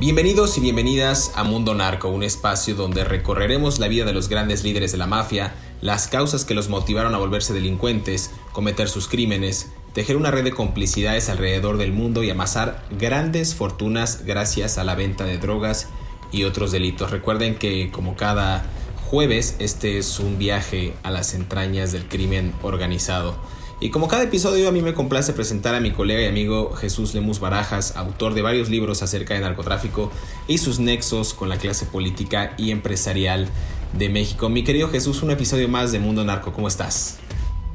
[0.00, 4.62] Bienvenidos y bienvenidas a Mundo Narco, un espacio donde recorreremos la vida de los grandes
[4.62, 9.72] líderes de la mafia, las causas que los motivaron a volverse delincuentes, cometer sus crímenes,
[9.94, 14.94] tejer una red de complicidades alrededor del mundo y amasar grandes fortunas gracias a la
[14.94, 15.88] venta de drogas
[16.30, 17.10] y otros delitos.
[17.10, 18.66] Recuerden que como cada
[19.10, 23.34] jueves este es un viaje a las entrañas del crimen organizado.
[23.80, 27.14] Y como cada episodio a mí me complace presentar a mi colega y amigo Jesús
[27.14, 30.10] Lemus Barajas, autor de varios libros acerca de narcotráfico
[30.48, 33.48] y sus nexos con la clase política y empresarial
[33.92, 34.48] de México.
[34.48, 37.20] Mi querido Jesús, un episodio más de Mundo Narco, ¿cómo estás?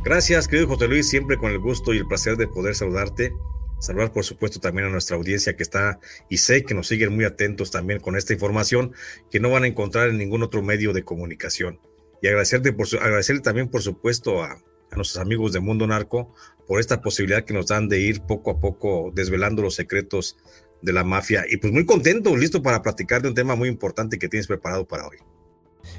[0.04, 3.34] Gracias, querido José Luis, siempre con el gusto y el placer de poder saludarte.
[3.80, 7.24] Saludar, por supuesto, también a nuestra audiencia que está y sé que nos siguen muy
[7.24, 8.92] atentos también con esta información
[9.32, 11.80] que no van a encontrar en ningún otro medio de comunicación.
[12.22, 14.58] Y agradecerle también, por supuesto, a,
[14.94, 16.34] a nuestros amigos de Mundo Narco
[16.68, 20.38] por esta posibilidad que nos dan de ir poco a poco desvelando los secretos
[20.82, 21.46] de la mafia.
[21.50, 24.88] Y pues muy contento, listo para platicar de un tema muy importante que tienes preparado
[24.88, 25.18] para hoy.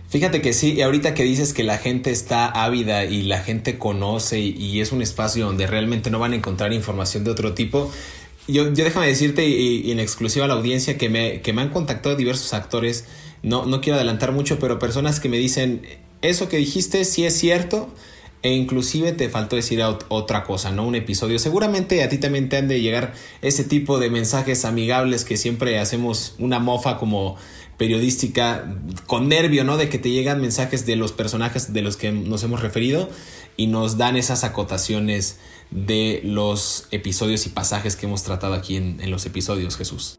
[0.09, 3.79] Fíjate que sí, y ahorita que dices que la gente está ávida y la gente
[3.79, 7.91] conoce y, es un espacio donde realmente no van a encontrar información de otro tipo,
[8.47, 11.71] yo, yo déjame decirte y, en exclusiva a la audiencia que me, que me han
[11.71, 13.05] contactado diversos actores,
[13.43, 15.83] no, no quiero adelantar mucho, pero personas que me dicen,
[16.23, 17.93] eso que dijiste sí es cierto,
[18.45, 20.87] e inclusive te faltó decir otra cosa, ¿no?
[20.87, 21.39] Un episodio.
[21.39, 25.79] Seguramente a ti también te han de llegar ese tipo de mensajes amigables que siempre
[25.79, 27.37] hacemos una mofa como
[27.79, 28.71] periodística
[29.07, 29.79] con nervio, ¿no?
[29.79, 33.09] De que te llegan mensajes de los personajes de los que nos hemos referido
[33.57, 35.39] y nos dan esas acotaciones
[35.71, 40.19] de los episodios y pasajes que hemos tratado aquí en, los episodios, Jesús.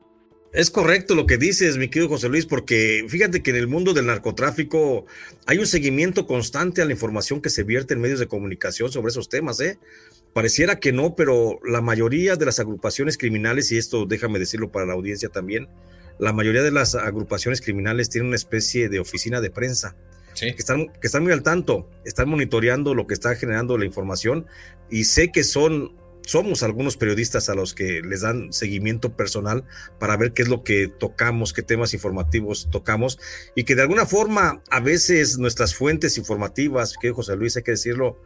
[0.55, 3.93] Es correcto lo que dices, mi querido José Luis, porque fíjate que en el mundo
[3.93, 5.05] del narcotráfico
[5.45, 9.09] hay un seguimiento constante a la información que se vierte en medios de comunicación sobre
[9.09, 9.77] esos temas, ¿eh?
[10.31, 14.85] Pareciera que no, pero la mayoría de las agrupaciones criminales, y esto déjame decirlo para
[14.85, 15.67] la audiencia también,
[16.19, 19.97] la mayoría de las agrupaciones criminales tienen una especie de oficina de prensa.
[20.39, 24.45] Que, están, que están muy al tanto, están monitoreando lo que está generando la información
[24.89, 29.63] y sé que son, somos algunos periodistas a los que les dan seguimiento personal
[29.99, 33.19] para ver qué es lo que tocamos, qué temas informativos tocamos
[33.55, 37.71] y que de alguna forma a veces nuestras fuentes informativas, que José Luis hay que
[37.71, 38.17] decirlo,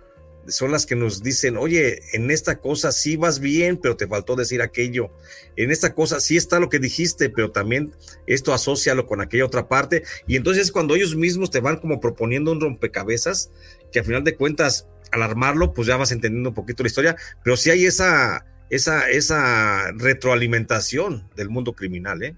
[0.47, 4.35] son las que nos dicen, oye, en esta cosa sí vas bien, pero te faltó
[4.35, 5.11] decir aquello.
[5.55, 7.93] En esta cosa sí está lo que dijiste, pero también
[8.25, 10.03] esto asócialo con aquella otra parte.
[10.27, 13.51] Y entonces cuando ellos mismos te van como proponiendo un rompecabezas,
[13.91, 17.15] que al final de cuentas, al armarlo, pues ya vas entendiendo un poquito la historia,
[17.43, 22.35] pero sí hay esa, esa, esa retroalimentación del mundo criminal, ¿eh?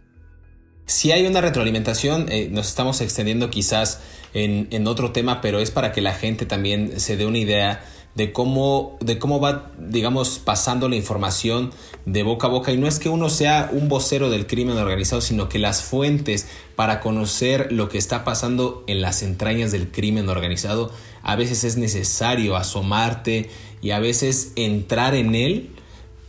[0.87, 4.01] Si hay una retroalimentación, eh, nos estamos extendiendo quizás
[4.33, 7.85] en, en, otro tema, pero es para que la gente también se dé una idea
[8.15, 11.71] de cómo, de cómo va, digamos, pasando la información
[12.05, 12.71] de boca a boca.
[12.71, 16.47] Y no es que uno sea un vocero del crimen organizado, sino que las fuentes
[16.75, 20.91] para conocer lo que está pasando en las entrañas del crimen organizado,
[21.23, 23.49] a veces es necesario asomarte
[23.81, 25.69] y a veces entrar en él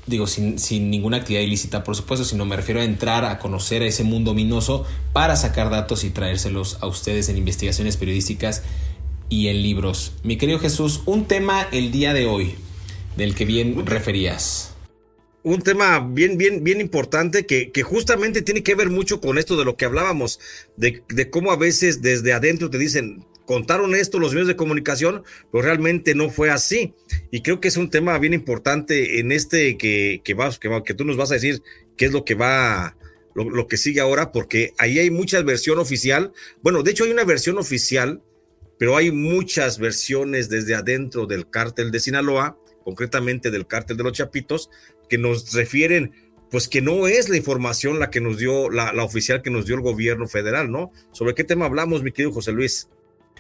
[0.07, 3.83] digo, sin, sin, ninguna actividad ilícita, por supuesto, sino me refiero a entrar a conocer
[3.83, 8.63] a ese mundo ominoso para sacar datos y traérselos a ustedes en investigaciones periodísticas
[9.29, 10.13] y en libros.
[10.25, 12.55] Mi querido Jesús, un tema el día de hoy
[13.17, 14.75] del que bien referías.
[15.45, 19.57] Un tema bien, bien, bien importante que, que justamente tiene que ver mucho con esto
[19.57, 20.39] de lo que hablábamos,
[20.77, 25.25] de, de cómo a veces desde adentro te dicen, contaron esto los medios de comunicación,
[25.51, 26.95] pero realmente no fue así.
[27.31, 30.95] Y creo que es un tema bien importante en este que, que, vas, que, que
[30.95, 31.63] tú nos vas a decir
[31.99, 32.97] qué es lo que va,
[33.35, 36.33] lo, que sigue ahora, porque ahí hay mucha versión oficial.
[36.63, 38.23] Bueno, de hecho hay una versión oficial,
[38.79, 44.15] pero hay muchas versiones desde adentro del cártel de Sinaloa, concretamente del cártel de los
[44.15, 44.71] Chapitos,
[45.11, 46.15] que nos refieren
[46.51, 49.75] pues que no es la información la que nos dio, la, oficial que nos dio
[49.75, 50.91] el gobierno federal, ¿no?
[51.13, 52.89] ¿Sobre qué tema hablamos, mi querido José Luis?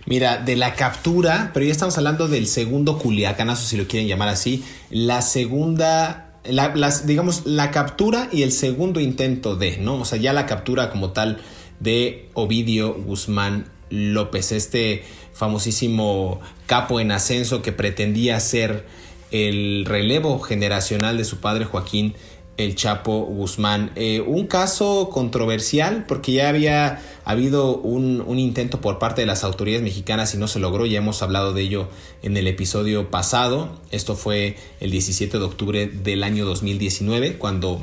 [0.06, 4.28] Mira, de la captura, pero ya estamos hablando del segundo culiacanazo, si lo quieren llamar
[4.28, 10.00] así, la segunda, la, las, digamos, la captura y el segundo intento de, ¿no?
[10.00, 11.40] O sea, ya la captura como tal
[11.78, 15.04] de Ovidio Guzmán López, este
[15.34, 18.86] famosísimo capo en ascenso que pretendía ser
[19.30, 22.14] el relevo generacional de su padre Joaquín
[22.56, 23.92] el Chapo Guzmán.
[23.96, 29.82] Eh, un caso controversial porque ya había habido un, intento por parte de las autoridades
[29.82, 31.88] mexicanas y no se logró, ya hemos hablado de ello
[32.22, 37.80] en el episodio pasado, esto fue el 17 de octubre del año 2019, cuando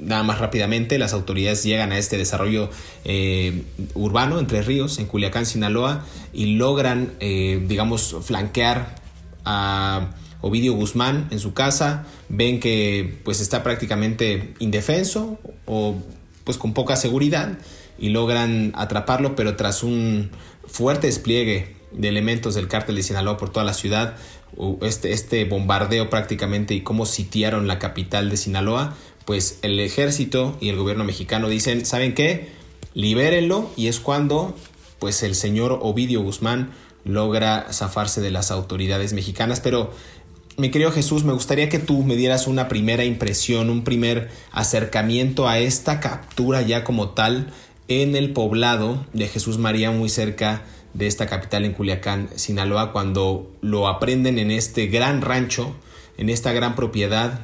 [0.00, 2.70] nada más rápidamente las autoridades llegan a este desarrollo
[3.04, 8.94] eh, urbano entre ríos en Culiacán, Sinaloa y logran, eh, digamos, flanquear
[9.44, 10.10] a
[10.40, 15.96] Ovidio Guzmán en su casa, ven que pues está prácticamente indefenso o
[16.44, 17.58] pues con poca seguridad
[17.98, 20.30] y logran atraparlo, pero tras un
[20.66, 24.16] fuerte despliegue de elementos del cártel de Sinaloa por toda la ciudad,
[24.82, 28.94] este, este bombardeo prácticamente y cómo sitiaron la capital de Sinaloa,
[29.24, 32.50] pues el ejército y el gobierno mexicano dicen, ¿saben qué?
[32.94, 34.56] Libérenlo y es cuando
[34.98, 36.72] pues el señor Ovidio Guzmán
[37.04, 39.92] logra zafarse de las autoridades mexicanas, pero
[40.58, 45.48] mi querido Jesús, me gustaría que tú me dieras una primera impresión, un primer acercamiento
[45.48, 47.52] a esta captura ya como tal
[47.86, 50.64] en el poblado de Jesús María, muy cerca
[50.94, 55.76] de esta capital en Culiacán, Sinaloa, cuando lo aprenden en este gran rancho,
[56.16, 57.40] en esta gran propiedad,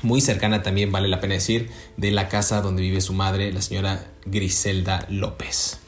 [0.00, 1.68] muy cercana también, vale la pena decir,
[1.98, 5.80] de la casa donde vive su madre, la señora Griselda López.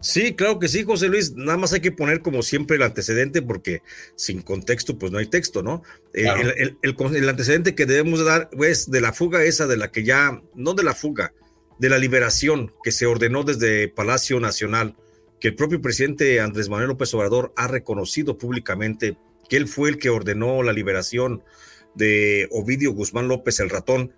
[0.00, 1.34] Sí, claro que sí, José Luis.
[1.34, 3.82] Nada más hay que poner como siempre el antecedente porque
[4.14, 5.82] sin contexto pues no hay texto, ¿no?
[6.12, 10.04] El, el, el, antecedente que debemos dar es de la fuga esa de la que
[10.04, 11.32] ya, no de la fuga,
[11.78, 14.96] de la liberación que se ordenó desde Palacio Nacional,
[15.40, 19.16] que el propio presidente Andrés Manuel López Obrador ha reconocido públicamente
[19.48, 21.42] que él fue el que ordenó la liberación
[21.94, 24.12] de Ovidio Guzmán López el ratón,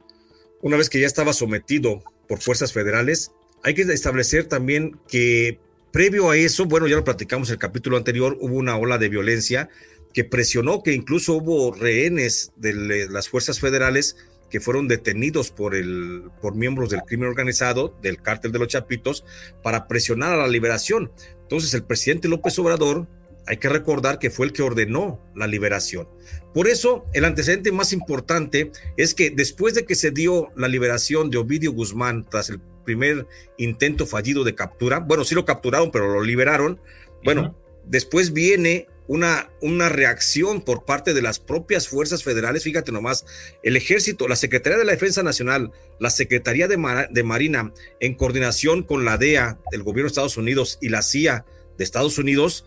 [0.60, 3.32] una vez que ya estaba sometido por fuerzas federales.
[3.62, 5.58] Hay que establecer también que
[5.92, 9.08] Previo a eso, bueno, ya lo platicamos en el capítulo anterior, hubo una ola de
[9.08, 9.68] violencia
[10.12, 14.16] que presionó que incluso hubo rehenes de las fuerzas federales
[14.50, 19.24] que fueron detenidos por, el, por miembros del crimen organizado, del cártel de los Chapitos,
[19.62, 21.12] para presionar a la liberación.
[21.42, 23.06] Entonces el presidente López Obrador,
[23.46, 26.08] hay que recordar que fue el que ordenó la liberación.
[26.54, 31.30] Por eso, el antecedente más importante es que después de que se dio la liberación
[31.30, 32.60] de Ovidio Guzmán tras el
[32.90, 33.26] primer
[33.56, 34.98] intento fallido de captura.
[34.98, 36.80] Bueno, sí lo capturaron, pero lo liberaron.
[37.24, 37.82] Bueno, uh -huh.
[37.84, 42.62] después viene una, una reacción por parte de las propias fuerzas federales.
[42.62, 43.26] Fíjate nomás,
[43.64, 48.14] el ejército, la Secretaría de la Defensa Nacional, la Secretaría de, Mar de Marina, en
[48.14, 51.44] coordinación con la DEA del gobierno de Estados Unidos y la CIA
[51.76, 52.66] de Estados Unidos,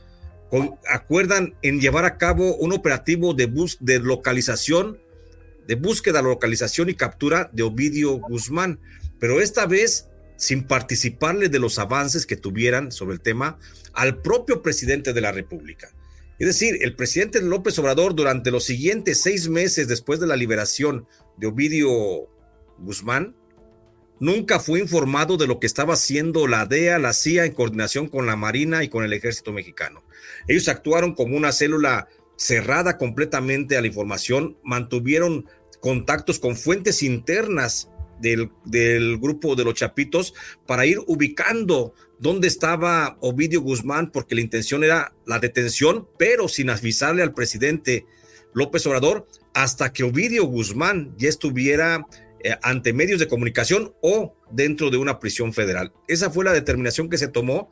[0.50, 5.00] con, acuerdan en llevar a cabo un operativo de, bus de localización,
[5.66, 8.82] de búsqueda, localización y captura de Ovidio Guzmán.
[9.18, 13.60] Pero esta vez sin participarle de los avances que tuvieran sobre el tema
[13.94, 15.94] al propio presidente de la República.
[16.40, 21.08] Es decir, el presidente López Obrador durante los siguientes seis meses después de la liberación
[21.38, 22.28] de Ovidio
[22.80, 23.36] Guzmán,
[24.20, 28.26] nunca fue informado de lo que estaba haciendo la DEA, la CIA en coordinación con
[28.26, 30.04] la Marina y con el ejército mexicano.
[30.48, 35.46] Ellos actuaron como una célula cerrada completamente a la información, mantuvieron
[35.82, 40.34] contactos con fuentes internas del, del, grupo de los Chapitos
[40.66, 46.70] para ir ubicando dónde estaba Ovidio Guzmán, porque la intención era la detención, pero sin
[46.70, 48.06] avisarle al presidente
[48.54, 52.06] López Obrador, hasta que Ovidio Guzmán ya estuviera
[52.44, 55.94] eh, ante medios de comunicación o dentro de una prisión federal.
[56.08, 57.70] Esa fue la determinación que se tomó.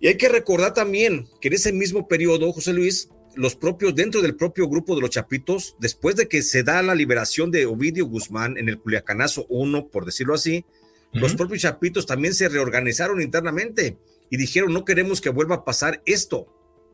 [0.00, 4.22] Y hay que recordar también que en ese mismo periodo, José Luis, los propios, dentro
[4.22, 8.06] del propio grupo de los Chapitos, después de que se da la liberación de Ovidio
[8.06, 11.20] Guzmán en el Culiacanazo 1, por decirlo así, uh -huh.
[11.20, 13.98] los propios Chapitos también se reorganizaron internamente
[14.30, 16.46] y dijeron, no queremos que vuelva a pasar esto,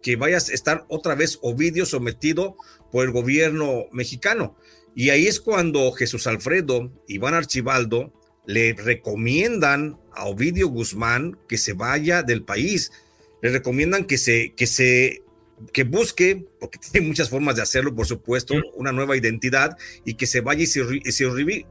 [0.02, 2.56] que vaya a estar otra vez Ovidio sometido
[2.90, 4.56] por el gobierno mexicano.
[4.94, 8.12] Y ahí es cuando Jesús Alfredo, Iván Archibaldo,
[8.46, 12.90] le recomiendan a Ovidio Guzmán que se vaya del país
[13.42, 15.22] le recomiendan que se, que se
[15.72, 20.26] que busque, porque tiene muchas formas de hacerlo, por supuesto, una nueva identidad y que
[20.26, 20.82] se vaya y se,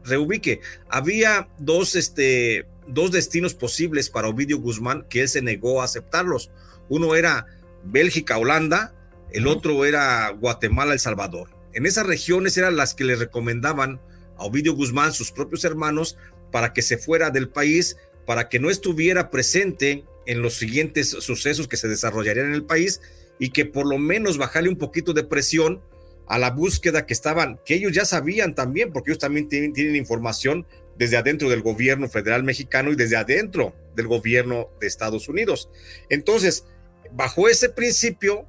[0.04, 0.62] reubique.
[0.90, 6.52] Había dos, este, dos destinos posibles para Ovidio Guzmán que él se negó a aceptarlos.
[6.88, 7.46] Uno era
[7.84, 8.96] Bélgica, Holanda,
[9.32, 11.50] el otro era Guatemala, El Salvador.
[11.74, 14.02] En esas regiones eran las que le recomendaban
[14.38, 16.18] a Ovidio Guzmán, sus propios hermanos,
[16.52, 21.68] para que se fuera del país, para que no estuviera presente en los siguientes sucesos
[21.68, 23.02] que se desarrollarían en el país
[23.40, 25.82] y que por lo menos bajarle un poquito de presión
[26.28, 30.68] a la búsqueda que estaban, que ellos ya sabían también, porque ellos también tienen, información
[30.96, 35.70] desde adentro del gobierno federal mexicano y desde adentro del gobierno de Estados Unidos.
[36.10, 36.66] Entonces,
[37.12, 38.46] bajo ese principio,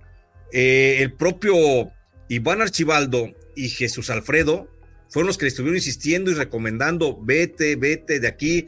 [0.52, 1.90] eh, el propio
[2.28, 4.68] Iván Archibaldo y Jesús Alfredo
[5.08, 8.66] fueron los que le estuvieron insistiendo y recomendando, vete, vete de aquí,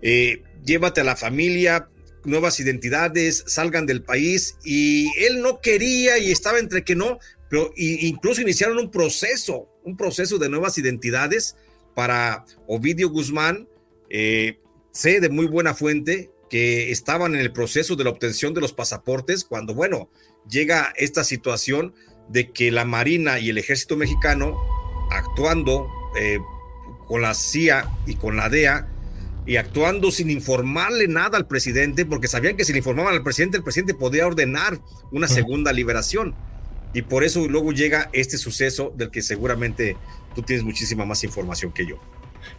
[0.00, 1.88] eh, llévate a la familia,
[2.24, 4.56] nuevas identidades, salgan del país.
[4.64, 9.96] Y él no quería y estaba entre que no, pero incluso iniciaron un proceso, un
[9.96, 11.56] proceso de nuevas identidades
[11.94, 13.68] para Ovidio Guzmán.
[14.08, 14.58] Eh,
[14.92, 18.74] sé de muy buena fuente que estaban en el proceso de la obtención de los
[18.74, 20.10] pasaportes cuando, bueno,
[20.48, 21.94] llega esta situación
[22.28, 24.58] de que la Marina y el Ejército Mexicano,
[25.10, 25.88] actuando
[26.18, 26.38] eh,
[27.06, 28.91] con la CIA y con la DEA,
[29.46, 33.56] y actuando sin informarle nada al presidente, porque sabían que si le informaban al presidente,
[33.56, 34.78] el presidente podía ordenar
[35.10, 36.34] una segunda liberación.
[36.94, 39.96] Y por eso luego llega este suceso del que seguramente
[40.34, 41.96] tú tienes muchísima más información que yo.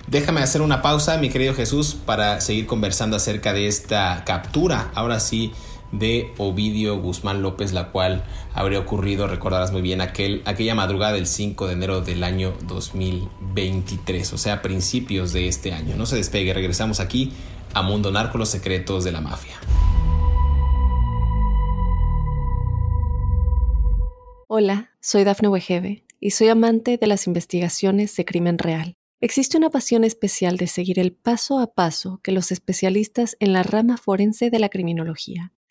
[0.07, 4.91] Déjame hacer una pausa, mi querido Jesús, para seguir conversando acerca de esta captura.
[4.95, 5.53] Ahora sí,
[5.93, 8.23] de Ovidio Guzmán López, la cual
[8.53, 14.33] habría ocurrido, recordarás muy bien, aquel, aquella madrugada del 5 de enero del año 2023,
[14.33, 15.95] o sea, principios de este año.
[15.95, 17.31] No se despegue, regresamos aquí
[17.73, 19.55] a Mundo Narco, los secretos de la mafia.
[24.47, 28.95] Hola, soy Dafne Wegebe y soy amante de las investigaciones de crimen real.
[29.19, 33.63] Existe una pasión especial de seguir el paso a paso que los especialistas en la
[33.63, 35.53] rama forense de la criminología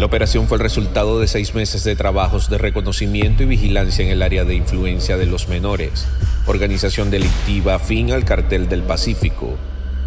[0.00, 4.10] La operación fue el resultado de seis meses de trabajos de reconocimiento y vigilancia en
[4.10, 6.06] el área de influencia de los menores,
[6.46, 9.58] organización delictiva afín al cartel del Pacífico,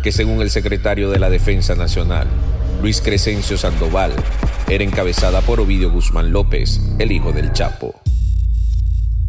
[0.01, 2.25] que según el secretario de la Defensa Nacional,
[2.81, 4.13] Luis Crescencio Sandoval,
[4.67, 7.93] era encabezada por Ovidio Guzmán López, el hijo del Chapo.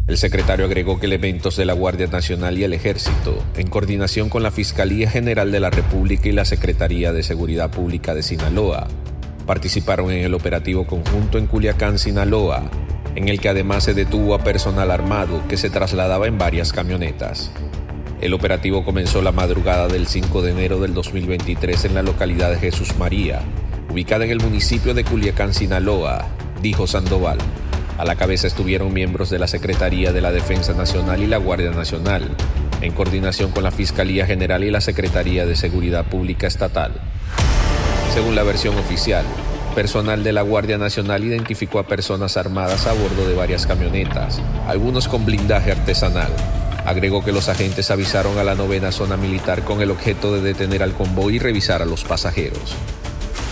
[0.07, 4.41] El secretario agregó que elementos de la Guardia Nacional y el Ejército, en coordinación con
[4.41, 8.87] la Fiscalía General de la República y la Secretaría de Seguridad Pública de Sinaloa,
[9.45, 12.69] participaron en el operativo conjunto en Culiacán, Sinaloa,
[13.15, 17.51] en el que además se detuvo a personal armado que se trasladaba en varias camionetas.
[18.21, 22.57] El operativo comenzó la madrugada del 5 de enero del 2023 en la localidad de
[22.57, 23.41] Jesús María,
[23.91, 26.25] ubicada en el municipio de Culiacán, Sinaloa,
[26.61, 27.37] dijo Sandoval.
[27.97, 31.71] A la cabeza estuvieron miembros de la Secretaría de la Defensa Nacional y la Guardia
[31.71, 32.29] Nacional,
[32.81, 36.93] en coordinación con la Fiscalía General y la Secretaría de Seguridad Pública Estatal.
[38.15, 39.25] Según la versión oficial,
[39.75, 45.09] personal de la Guardia Nacional identificó a personas armadas a bordo de varias camionetas, algunos
[45.09, 46.31] con blindaje artesanal.
[46.85, 50.81] Agregó que los agentes avisaron a la novena zona militar con el objeto de detener
[50.81, 52.73] al convoy y revisar a los pasajeros.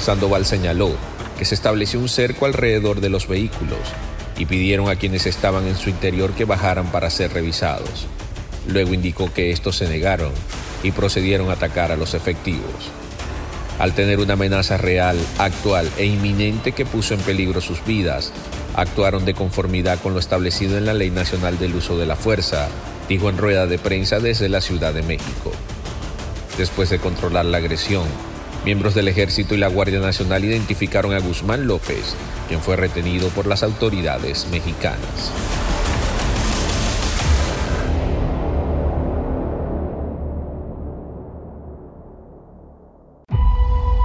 [0.01, 0.91] Sandoval señaló
[1.37, 3.79] que se estableció un cerco alrededor de los vehículos
[4.37, 8.07] y pidieron a quienes estaban en su interior que bajaran para ser revisados.
[8.69, 10.31] Luego indicó que estos se negaron
[10.83, 12.93] y procedieron a atacar a los efectivos
[13.79, 18.31] al tener una amenaza real, actual e inminente que puso en peligro sus vidas,
[18.75, 22.67] actuaron de conformidad con lo establecido en la Ley Nacional del Uso de la Fuerza,
[23.09, 25.51] dijo en rueda de prensa desde la Ciudad de México.
[26.57, 28.05] Después de controlar la agresión,
[28.65, 32.15] miembros del Ejército y la Guardia Nacional identificaron a Guzmán López,
[32.47, 35.31] quien fue retenido por las autoridades mexicanas.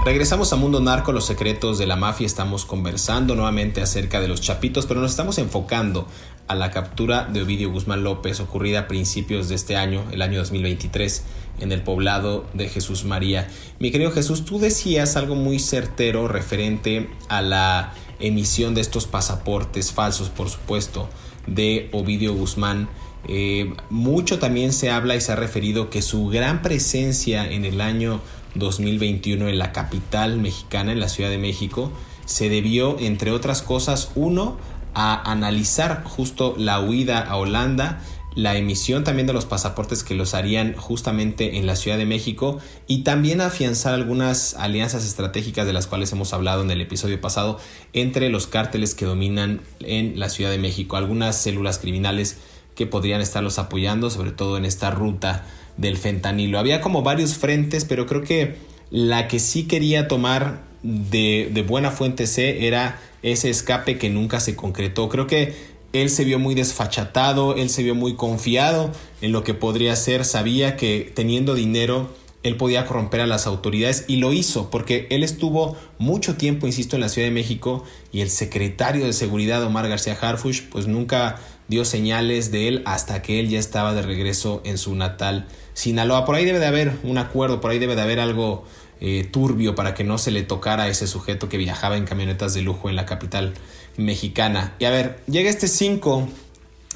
[0.09, 2.25] Regresamos a Mundo Narco, los secretos de la mafia.
[2.25, 6.07] Estamos conversando nuevamente acerca de los chapitos, pero nos estamos enfocando
[6.47, 10.39] a la captura de Ovidio Guzmán López ocurrida a principios de este año, el año
[10.39, 11.25] 2023,
[11.61, 13.49] en el poblado de Jesús María.
[13.81, 19.93] Mi querido Jesús, tú decías algo muy certero referente a la emisión de estos pasaportes
[19.93, 21.11] falsos, por supuesto,
[21.47, 22.89] de Ovidio Guzmán
[23.27, 27.81] Eh, mucho también se habla y se ha referido que su gran presencia en el
[27.81, 28.21] año
[28.59, 31.93] 2021 en la capital mexicana, en la Ciudad de México,
[32.25, 34.57] se debió, entre otras cosas, uno,
[34.95, 38.01] a analizar justo la huida a Holanda
[38.39, 42.61] la emisión también de los pasaportes que los harían justamente en la Ciudad de México
[42.87, 47.59] y también afianzar algunas alianzas estratégicas de las cuales hemos hablado en el episodio pasado
[47.95, 52.39] entre los cárteles que dominan en la Ciudad de México, algunas células criminales
[52.77, 55.45] que podrían estarlos apoyando, sobre todo en esta ruta
[55.79, 56.59] del fentanilo.
[56.59, 58.57] Había como varios frentes, pero creo que
[58.91, 64.41] la que sí quería tomar de, de buena fuente C era ese escape que nunca
[64.41, 65.09] se concretó.
[65.09, 65.55] Creo que
[65.93, 68.93] él se vio muy desfachatado, él se vio muy confiado
[69.23, 72.11] en lo que podría ser, sabía que teniendo dinero
[72.43, 76.97] él podía corromper a las autoridades y lo hizo porque él estuvo mucho tiempo, insisto,
[76.97, 81.41] en la Ciudad de México y el secretario de Seguridad Omar García Harfush pues nunca
[81.69, 85.47] dio señales de él hasta que él ya estaba de regreso en su natal
[85.79, 86.25] Sinaloa.
[86.25, 88.65] Por ahí debe de haber un acuerdo, por ahí debe de haber algo
[89.01, 92.53] eh, turbio para que no se le tocara a ese sujeto que viajaba en camionetas
[92.53, 93.55] de lujo en la capital
[93.97, 94.75] mexicana.
[94.81, 96.29] Y a ver, llega este 5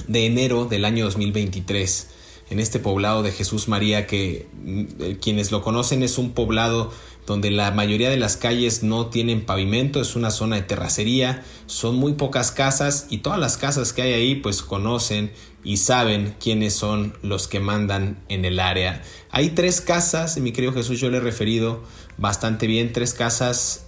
[0.09, 2.09] de enero del año 2023
[2.51, 6.91] en este poblado de Jesús María que mm, eh, quienes lo conocen es un poblado
[7.25, 11.95] donde la mayoría de las calles no tienen pavimento, es una zona de terracería, son
[11.95, 15.31] muy pocas casas y todas las casas que hay ahí pues conocen
[15.65, 19.03] y saben quiénes son los que mandan en el área.
[19.31, 21.83] Hay tres casas, mi querido Jesús, yo le he referido
[22.19, 23.87] bastante bien, tres casas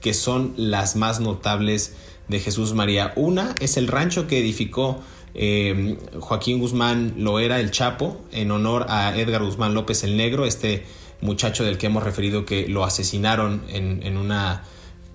[0.00, 1.94] que son las más notables
[2.28, 3.12] de Jesús María.
[3.16, 5.00] Una es el rancho que edificó
[5.34, 10.84] eh, Joaquín Guzmán Loera, el Chapo, en honor a Edgar Guzmán López el Negro, este
[11.20, 14.64] muchacho del que hemos referido que lo asesinaron en, una,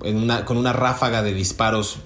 [0.03, 1.97] en una, con una ráfaga de disparos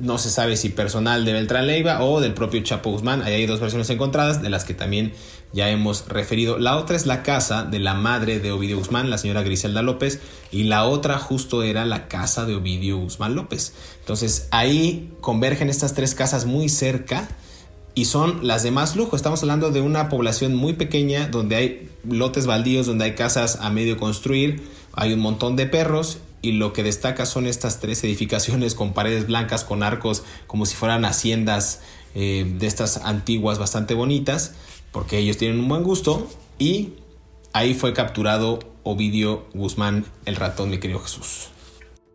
[0.00, 3.22] no se sabe si personal de Beltrán Leiva o del propio Chapo Guzmán.
[3.22, 5.12] Ahí hay dos versiones encontradas de las que también
[5.52, 6.58] ya hemos referido.
[6.58, 10.20] La otra es la casa de la madre de Ovidio Guzmán, la señora Griselda López,
[10.52, 13.72] y la otra justo era la casa de Ovidio Guzmán López.
[14.00, 17.28] Entonces ahí convergen estas tres casas muy cerca
[17.94, 19.16] y son las de más lujo.
[19.16, 23.70] Estamos hablando de una población muy pequeña donde hay lotes baldíos, donde hay casas a
[23.70, 24.62] medio construir,
[24.92, 29.26] hay un montón de perros y lo que destaca son estas tres edificaciones con paredes
[29.26, 31.82] blancas, con arcos como si fueran haciendas
[32.14, 34.54] eh, de estas antiguas bastante bonitas,
[34.92, 36.94] porque ellos tienen un buen gusto y
[37.52, 41.48] ahí fue capturado Ovidio Guzmán, el ratón, mi querido Jesús.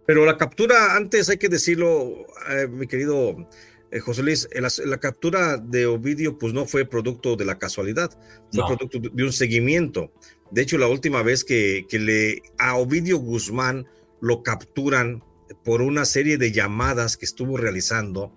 [0.06, 3.48] Pero la captura, antes hay que decirlo, eh, mi querido
[3.92, 8.12] eh, José Luis, la, captura de Ovidio pues no fue producto de la casualidad,
[8.52, 10.12] fue producto de un seguimiento.
[10.52, 13.88] De hecho, la última vez que, que le a Ovidio Guzmán
[14.21, 15.23] lo capturan
[15.63, 18.34] por una serie de llamadas que estuvo realizando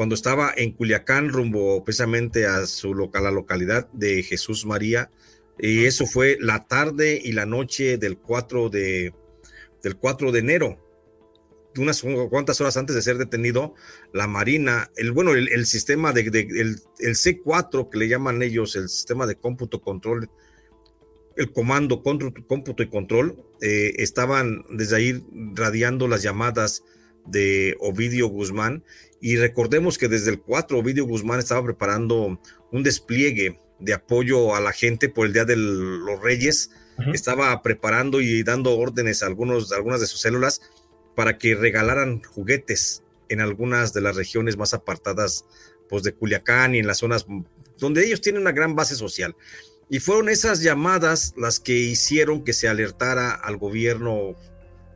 [0.00, 5.10] cuando estaba en Culiacán rumbo precisamente a su local, la localidad de Jesús María.
[5.58, 9.12] Y eso fue la tarde y la noche del 4 de,
[9.82, 10.78] del 4 de enero.
[11.76, 13.74] Unas cuantas horas antes de ser detenido,
[14.14, 18.88] la Marina, el bueno, el, sistema de, el, el, C4 que le llaman ellos, el
[18.88, 20.30] sistema de cómputo control
[21.40, 25.24] el comando cómputo y control eh, estaban desde ahí
[25.54, 26.84] radiando las llamadas
[27.26, 28.84] de Ovidio Guzmán.
[29.20, 32.38] Y recordemos que desde el 4 Ovidio Guzmán estaba preparando
[32.70, 36.70] un despliegue de apoyo a la gente por el Día de los Reyes,
[37.14, 40.60] estaba preparando y dando órdenes a, algunos, algunas de sus células
[41.16, 45.46] para que regalaran juguetes en algunas de las regiones más apartadas
[45.88, 47.26] pues, de Culiacán y en las zonas
[47.78, 49.34] donde ellos tienen una gran base social.
[49.90, 54.36] Y fueron esas llamadas las que hicieron que se alertara al gobierno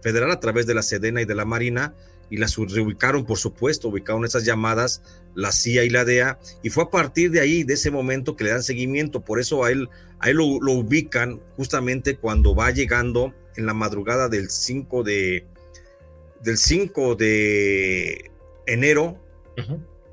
[0.03, 1.95] federal a través de la Sedena y de la Marina
[2.31, 5.03] y las reubicaron, por supuesto, ubicaron esas llamadas,
[5.35, 8.45] la CIA y la DEA, y fue a partir de ahí, de ese momento, que
[8.45, 9.21] le dan seguimiento.
[9.21, 9.89] Por eso a él,
[10.21, 15.47] a él lo, ubican justamente cuando va llegando en la madrugada del 5 de,
[16.41, 18.31] del 5 de
[18.67, 19.21] enero,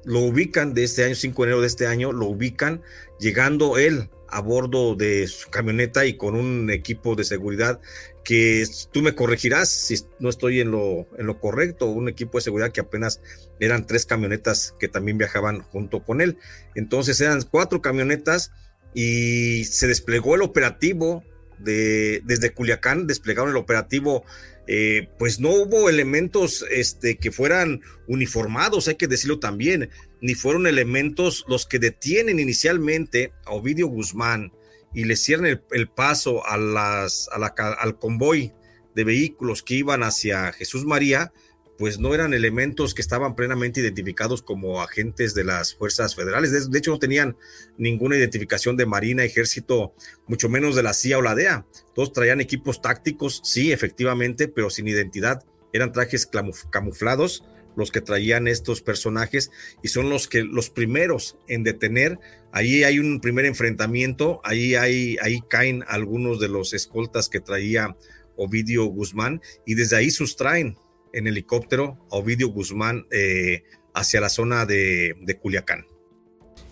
[0.03, 2.81] lo ubican de este año, 5 de enero de este año, lo ubican
[3.19, 7.79] llegando él a bordo de su camioneta y con un equipo de seguridad
[8.23, 12.43] que tú me corregirás si no estoy en lo, en lo correcto, un equipo de
[12.43, 13.21] seguridad que apenas
[13.59, 16.37] eran tres camionetas que también viajaban junto con él.
[16.75, 18.51] Entonces eran cuatro camionetas
[18.93, 21.23] y se desplegó el operativo
[21.59, 24.23] de, desde Culiacán, desplegaron el operativo
[24.67, 29.89] eh, pues no hubo elementos este, que fueran uniformados, hay que decirlo también,
[30.21, 34.53] ni fueron elementos los que detienen inicialmente a Ovidio Guzmán
[34.93, 38.53] y le cierran el, paso a las, al convoy
[38.95, 41.31] de vehículos que iban hacia Jesús María,
[41.77, 46.69] pues no eran elementos que estaban plenamente identificados como agentes de las fuerzas federales.
[46.69, 47.37] De, hecho, no tenían
[47.77, 49.95] ninguna identificación de Marina, Ejército,
[50.27, 51.65] mucho menos de la CIA o la DEA.
[51.95, 55.43] Todos traían equipos tácticos, sí, efectivamente, pero sin identidad.
[55.73, 56.29] Eran trajes
[56.69, 57.43] camuflados
[57.75, 59.51] los que traían estos personajes
[59.83, 62.19] y son los que los primeros en detener.
[62.51, 67.95] Ahí hay un primer enfrentamiento, ahí, hay, ahí caen algunos de los escoltas que traía
[68.35, 70.77] Ovidio Guzmán y desde ahí sustraen
[71.13, 75.85] en helicóptero a Ovidio Guzmán eh, hacia la zona de, Culiacán.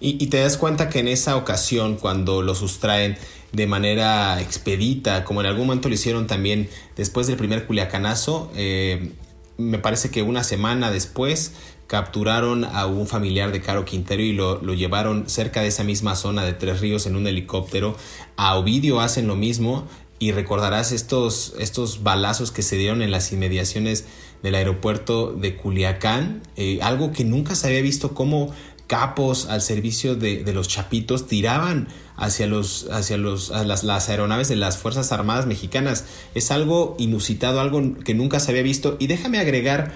[0.01, 3.17] Y, te das cuenta que en esa ocasión, cuando lo sustraen
[3.51, 9.12] de manera expedita, como en algún momento lo hicieron también después del primer Culiacanazo, eh,
[9.60, 11.54] me parece que una semana después
[11.86, 16.15] capturaron a un familiar de Caro Quintero y lo, lo, llevaron cerca de esa misma
[16.15, 17.95] zona de Tres Ríos en un helicóptero.
[18.38, 19.88] A Ovidio hacen lo mismo
[20.19, 24.06] y recordarás estos, estos balazos que se dieron en las inmediaciones
[24.43, 28.54] del aeropuerto de Culiacán, eh, algo que nunca se había visto como
[28.88, 31.88] capos al servicio de, los chapitos tiraban
[32.19, 36.05] hacia, los, hacia los, las, las, aeronaves de las Fuerzas Armadas Mexicanas.
[36.36, 38.97] Es algo inusitado, algo que nunca se había visto.
[38.99, 39.93] Y déjame agregar,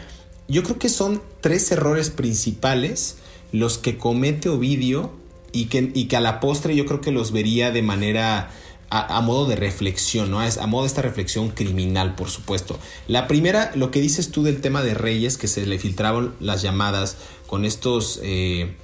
[0.48, 3.18] yo creo que son tres errores principales
[3.52, 5.12] los que comete Ovidio
[5.52, 8.50] y que, y que a la postre yo creo que los vería de manera
[8.90, 10.40] a, modo de reflexión, ¿no?
[10.40, 12.80] A, modo de esta reflexión criminal, por supuesto.
[13.08, 16.62] La primera, lo que dices tú del tema de Reyes, que se le filtraban las
[16.62, 18.76] llamadas con estos eh,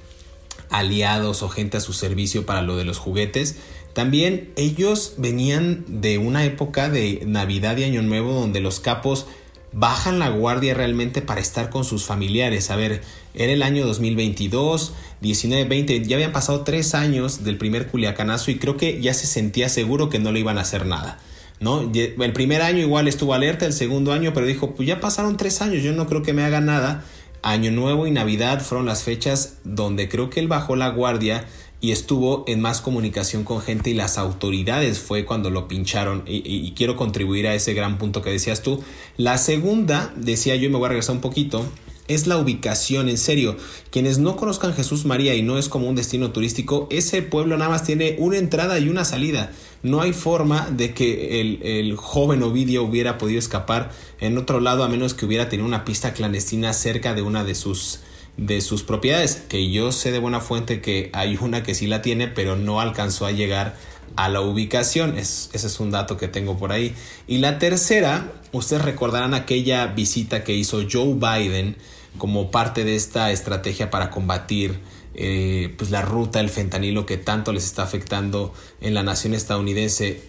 [0.70, 3.56] aliados o gente a su servicio para lo de los juguetes.
[3.92, 9.26] También ellos venían de una época de Navidad y Año Nuevo donde los capos
[9.72, 12.70] bajan la guardia realmente para estar con sus familiares.
[12.70, 13.02] A ver,
[13.34, 18.58] era el año 2022, 19, 20, ya habían pasado tres años del primer culiacanazo y
[18.58, 21.18] creo que ya se sentía seguro que no le iban a hacer nada.
[21.60, 21.92] ¿No?
[21.92, 25.60] El primer año igual estuvo alerta, el segundo año, pero dijo, pues ya pasaron tres
[25.60, 27.04] años, yo no creo que me haga nada.
[27.42, 31.46] Año Nuevo y Navidad fueron las fechas donde creo que él bajó la guardia
[31.80, 36.72] y estuvo en más comunicación con gente y las autoridades fue cuando lo pincharon y,
[36.72, 38.82] quiero contribuir a ese gran punto que decías tú.
[39.16, 41.66] La segunda, decía yo y me voy a regresar un poquito,
[42.06, 43.56] es la ubicación, en serio.
[43.90, 47.70] Quienes no conozcan Jesús María y no es como un destino turístico, ese pueblo nada
[47.70, 49.52] más tiene una entrada y una salida.
[49.82, 53.90] No hay forma de que el, el joven Ovidio hubiera podido escapar
[54.20, 57.54] en otro lado a menos que hubiera tenido una pista clandestina cerca de una de
[57.54, 58.00] sus
[58.36, 62.00] de sus propiedades, que yo sé de buena fuente que hay una que sí la
[62.00, 63.76] tiene, pero no alcanzó a llegar
[64.16, 65.18] a la ubicación.
[65.18, 66.94] ese es un dato que tengo por ahí.
[67.26, 71.76] Y la tercera, ustedes recordarán aquella visita que hizo Joe Biden
[72.18, 74.80] como parte de esta estrategia para combatir
[75.14, 80.22] eh, pues la ruta del fentanilo que tanto les está afectando en la nación estadounidense.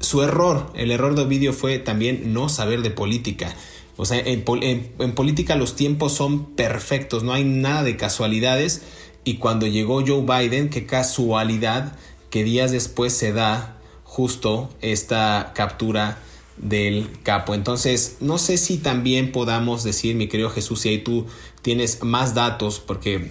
[0.00, 3.54] Su error, el error de Ovidio fue también no saber de política.
[3.96, 8.82] O sea, en, política los tiempos son perfectos, no hay nada de casualidades.
[9.22, 11.96] Y cuando llegó Joe Biden, qué casualidad
[12.28, 16.18] que días después se da justo esta captura
[16.56, 17.54] del capo.
[17.54, 21.26] Entonces, no sé si también podamos decir, mi querido Jesús, si ahí tú
[21.62, 23.30] tienes más datos, porque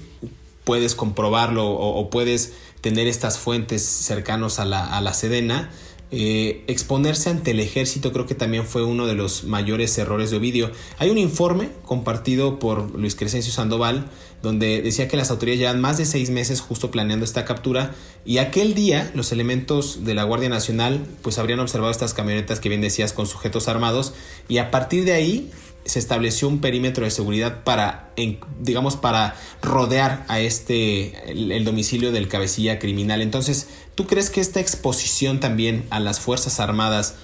[0.64, 5.70] puedes comprobarlo o, puedes tener estas fuentes cercanos a la, a la Sedena
[6.16, 10.38] eh, exponerse ante el ejército creo que también fue uno de los mayores errores de
[10.38, 10.70] Ovidio.
[11.00, 14.06] Hay un informe compartido por Luis Crescencio Sandoval
[14.44, 17.96] donde decía que las autoridades llevan más de seis meses justo planeando esta captura
[18.26, 22.70] y aquel día los elementos de la Guardia Nacional pues habrían observado estas camionetas que
[22.70, 24.14] bien decías con sujetos armados
[24.48, 25.50] y a partir de ahí
[25.86, 28.12] se estableció un perímetro de seguridad para,
[28.60, 33.22] digamos, para rodear a este, el, domicilio del cabecilla criminal.
[33.22, 37.16] Entonces, ¿tú crees que esta exposición también a las Fuerzas Armadas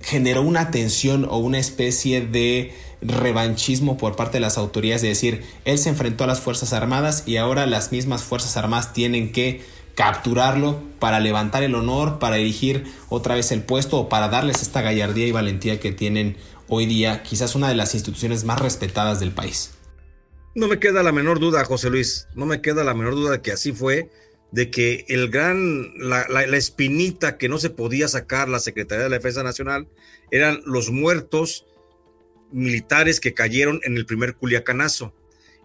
[0.00, 5.44] generó una tensión o una especie de revanchismo por parte de las autoridades de decir,
[5.64, 9.62] él se enfrentó a las Fuerzas Armadas y ahora las mismas Fuerzas Armadas tienen que
[9.94, 14.80] capturarlo para levantar el honor, para erigir otra vez el puesto o para darles esta
[14.80, 16.36] gallardía y valentía que tienen
[16.68, 19.70] hoy día quizás una de las instituciones más respetadas del país.
[20.54, 23.42] No me queda la menor duda, José Luis, no me queda la menor duda de
[23.42, 24.10] que así fue,
[24.50, 29.16] de que el gran, la, espinita que no se podía sacar la Secretaría de la
[29.16, 29.88] Defensa Nacional
[30.30, 31.66] eran los muertos
[32.50, 35.14] militares que cayeron en el primer Culiacanazo.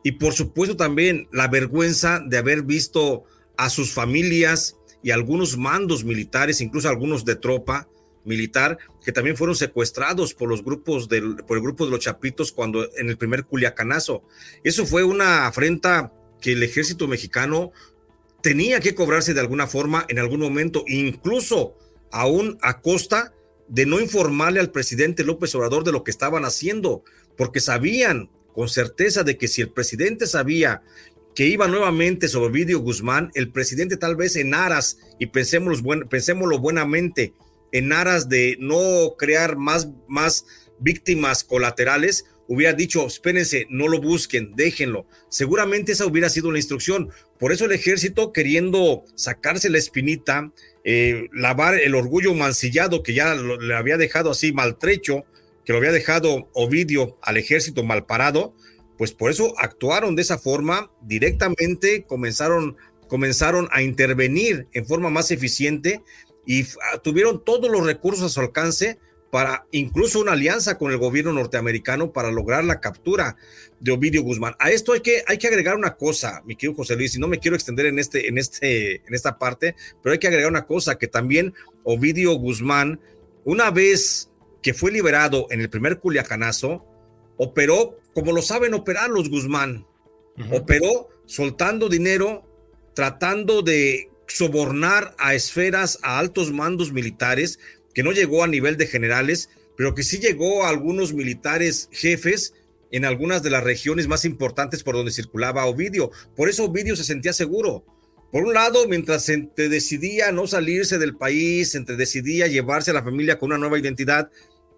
[0.04, 3.24] Y por supuesto también la vergüenza de haber visto
[3.58, 7.88] a sus familias y algunos mandos militares, incluso algunos de tropa,
[8.26, 12.52] militar que también fueron secuestrados por los grupos del, por el grupo de los Chapitos
[12.52, 14.24] cuando en el primer Culiacanazo.
[14.64, 17.72] Eso fue una afrenta que el ejército mexicano
[18.42, 21.78] tenía que cobrarse de alguna forma en algún momento, incluso
[22.12, 23.34] aún a costa
[23.68, 27.04] de no informarle al presidente López Obrador de lo que estaban haciendo,
[27.38, 30.84] porque sabían con certeza de que si el presidente sabía
[31.34, 36.60] que iba nuevamente sobre Ovidio Guzmán, el presidente tal vez en aras, y pensémoslo, pensémoslo
[36.60, 37.34] buenamente,
[37.74, 40.46] en aras de no crear más, más
[40.80, 45.08] víctimas colaterales, hubiera dicho, espérense, no lo busquen, déjenlo.
[45.30, 47.10] Seguramente esa hubiera sido la instrucción.
[47.40, 50.52] Por eso el ejército, queriendo sacarse la espinita,
[50.86, 55.26] eh, lavar el orgullo mancillado que ya le había dejado así maltrecho,
[55.66, 58.54] que lo había dejado Ovidio al ejército mal parado,
[58.98, 65.32] pues por eso actuaron de esa forma, directamente comenzaron, comenzaron a intervenir en forma más
[65.32, 66.02] eficiente
[66.46, 66.66] y
[67.04, 69.00] tuvieron todos los recursos a su alcance
[69.32, 73.36] para incluso una alianza con el gobierno norteamericano para lograr la captura
[73.80, 74.56] de Ovidio Guzmán.
[74.60, 77.28] A esto hay que, hay que agregar una cosa, mi querido José Luis, y no
[77.28, 80.68] me quiero extender en, este, en, este, en esta parte, pero hay que agregar una
[80.68, 81.54] cosa, que también
[81.84, 83.00] Ovidio Guzmán,
[83.44, 84.30] una vez
[84.62, 86.86] que fue liberado en el primer culiacanazo,
[87.38, 89.86] operó como lo saben operar los Guzmán.
[90.52, 92.44] Operó soltando dinero,
[92.96, 97.60] tratando de sobornar a esferas, a altos mandos militares,
[97.94, 102.54] que no llegó a nivel de generales, pero que sí llegó a algunos militares jefes
[102.92, 106.12] en algunas de las regiones más importantes por donde circulaba Ovidio.
[106.36, 107.86] Por eso Ovidio se sentía seguro.
[108.32, 113.04] Por un lado, mientras entre decidía no salirse del país, entre decidía llevarse a la
[113.04, 114.30] familia con una nueva identidad,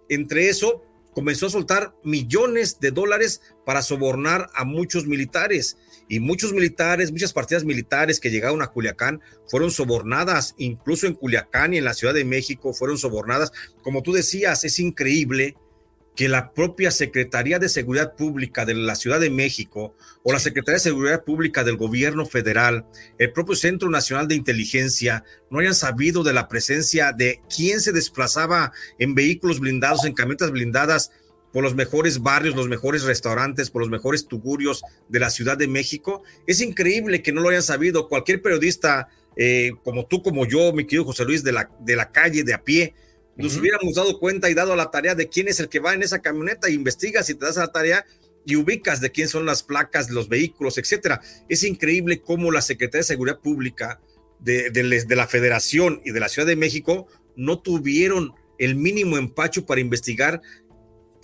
[0.08, 0.82] entre eso
[1.14, 5.78] comenzó a soltar millones de dólares para sobornar a muchos militares.
[6.08, 11.74] Y muchos militares, muchas partidas militares que llegaron a Culiacán fueron sobornadas, incluso en Culiacán
[11.74, 13.52] y en la Ciudad de México fueron sobornadas.
[13.82, 15.56] Como tú decías, es increíble
[16.16, 20.76] que la propia Secretaría de Seguridad Pública de la Ciudad de México o la Secretaría
[20.76, 22.86] de Seguridad Pública del Gobierno Federal,
[23.18, 27.92] el propio Centro Nacional de Inteligencia, no hayan sabido de la presencia de quién se
[27.92, 31.12] desplazaba en vehículos blindados, en camionetas blindadas
[31.56, 35.66] por los mejores barrios, los mejores restaurantes, por los mejores tugurios de la Ciudad de
[35.66, 36.22] México.
[36.46, 38.10] Es increíble que no lo hayan sabido.
[38.10, 42.12] Cualquier periodista eh, como tú, como yo, mi querido José Luis, de la, de la
[42.12, 42.92] calle, de a pie,
[43.36, 46.02] nos hubiéramos dado cuenta y dado la tarea de quién es el que va en
[46.02, 48.04] esa camioneta, investigas y te das la tarea
[48.44, 51.22] y ubicas de quién son las placas, los vehículos, etcétera.
[51.48, 53.98] Es increíble cómo la Secretaría de Seguridad Pública
[54.40, 59.66] de, de, la Federación y de la Ciudad de México no tuvieron el mínimo empacho
[59.66, 60.40] para investigar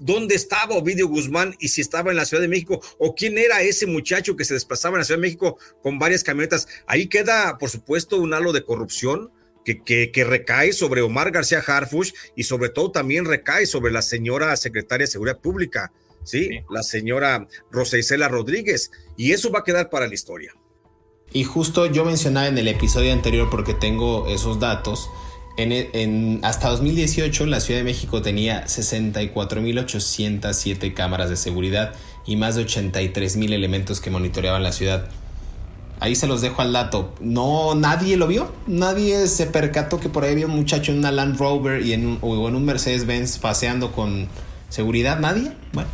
[0.04, 3.62] dónde estaba Ovidio Guzmán y si estaba en la Ciudad de México o quién era
[3.62, 6.68] ese muchacho que se desplazaba en la Ciudad de México con varias camionetas.
[6.86, 9.30] Ahí queda, por supuesto, un halo de corrupción
[9.64, 15.06] que, recae sobre Omar García Harfush y sobre todo también recae sobre la señora secretaria
[15.06, 15.92] de Seguridad Pública,
[16.24, 16.50] ¿sí?
[16.70, 18.90] La señora Rosa Isela Rodríguez.
[19.16, 20.54] Y eso va a quedar para la historia.
[21.32, 25.08] Y justo yo mencionaba en el episodio anterior, porque tengo esos datos,
[25.56, 31.92] en, en, hasta 2018 la Ciudad de México tenía 64.807 cámaras de seguridad
[32.26, 35.08] y más de 83.000 elementos que monitoreaban la ciudad.
[36.00, 37.14] Ahí se los dejo al dato.
[37.20, 38.50] No, nadie lo vio.
[38.66, 42.06] Nadie se percató que por ahí había un muchacho en una Land Rover y en
[42.06, 44.26] un, o en un Mercedes-Benz paseando con
[44.68, 45.20] seguridad.
[45.20, 45.52] Nadie.
[45.72, 45.88] Bueno,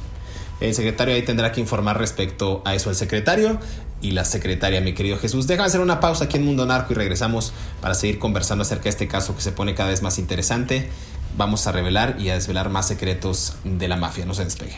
[0.61, 3.59] el secretario ahí tendrá que informar respecto a eso el secretario
[4.01, 5.47] y la secretaria, mi querido Jesús.
[5.47, 8.91] Déjame hacer una pausa aquí en Mundo Narco y regresamos para seguir conversando acerca de
[8.91, 10.89] este caso que se pone cada vez más interesante.
[11.37, 14.25] Vamos a revelar y a desvelar más secretos de la mafia.
[14.25, 14.77] No se despegue.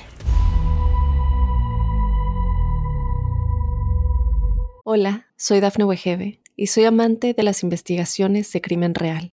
[4.84, 9.32] Hola, soy Dafne Wegebe y soy amante de las investigaciones de crimen real.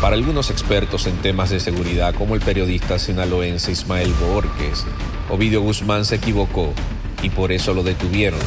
[0.00, 4.86] Para algunos expertos en temas de seguridad, como el periodista sinaloense Ismael Borges,
[5.28, 6.72] Ovidio Guzmán se equivocó
[7.20, 8.38] y por eso lo detuvieron.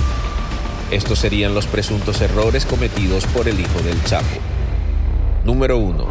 [0.92, 4.40] Estos serían los presuntos errores cometidos por el hijo del Chapo.
[5.44, 6.08] Número 1.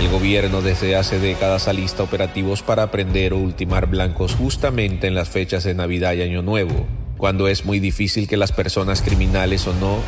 [0.00, 5.28] El gobierno desde hace décadas alista operativos para aprender o ultimar blancos justamente en las
[5.28, 9.74] fechas de Navidad y Año Nuevo, cuando es muy difícil que las personas criminales o
[9.74, 9.98] no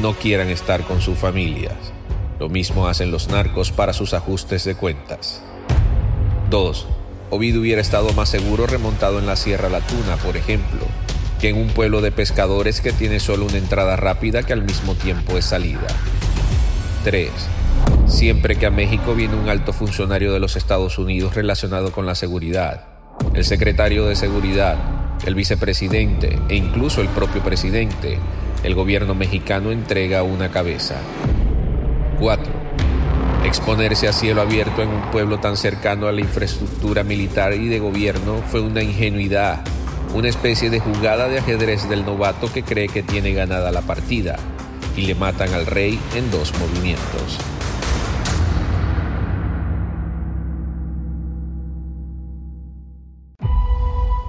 [0.00, 1.74] no quieran estar con sus familias.
[2.40, 5.42] Lo mismo hacen los narcos para sus ajustes de cuentas.
[6.48, 6.86] 2.
[7.28, 10.80] Ovidio hubiera estado más seguro remontado en la Sierra Latuna, por ejemplo,
[11.38, 14.94] que en un pueblo de pescadores que tiene solo una entrada rápida que al mismo
[14.94, 15.86] tiempo es salida.
[17.04, 17.30] 3.
[18.06, 22.14] Siempre que a México viene un alto funcionario de los Estados Unidos relacionado con la
[22.14, 22.86] seguridad,
[23.34, 24.78] el secretario de Seguridad,
[25.26, 28.18] el vicepresidente e incluso el propio presidente,
[28.64, 30.96] el gobierno mexicano entrega una cabeza.
[32.20, 32.52] 4.
[33.44, 37.78] Exponerse a cielo abierto en un pueblo tan cercano a la infraestructura militar y de
[37.78, 39.64] gobierno fue una ingenuidad,
[40.14, 44.36] una especie de jugada de ajedrez del novato que cree que tiene ganada la partida,
[44.96, 47.38] y le matan al rey en dos movimientos.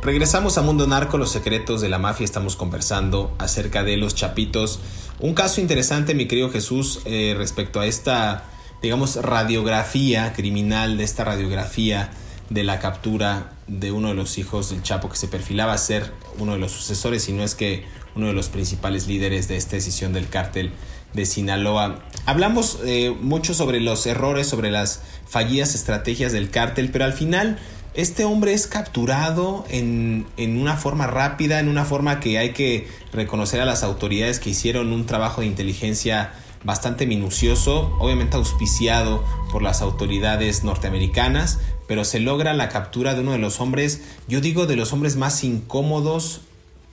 [0.04, 2.26] Regresamos a Mundo Narco, los secretos de la mafia.
[2.26, 4.80] Estamos conversando acerca de los chapitos.
[5.20, 8.46] Un caso interesante, mi querido Jesús, eh, respecto a esta,
[8.82, 12.10] digamos, radiografía criminal, de esta radiografía
[12.50, 16.12] de la captura de uno de los hijos del Chapo que se perfilaba a ser
[16.40, 17.86] uno de los sucesores, y no es que
[18.16, 20.72] uno de los principales líderes de esta decisión del cártel
[21.14, 22.00] de Sinaloa.
[22.26, 27.60] Hablamos eh, mucho sobre los errores, sobre las fallidas estrategias del cártel, pero al final
[27.94, 33.60] este hombre es capturado en, una forma rápida, en una forma que hay que reconocer
[33.60, 36.32] a las autoridades que hicieron un trabajo de inteligencia
[36.64, 43.34] bastante minucioso, obviamente auspiciado por las autoridades norteamericanas, pero se logra la captura de uno
[43.34, 46.42] de los hombres, yo digo de los hombres más incómodos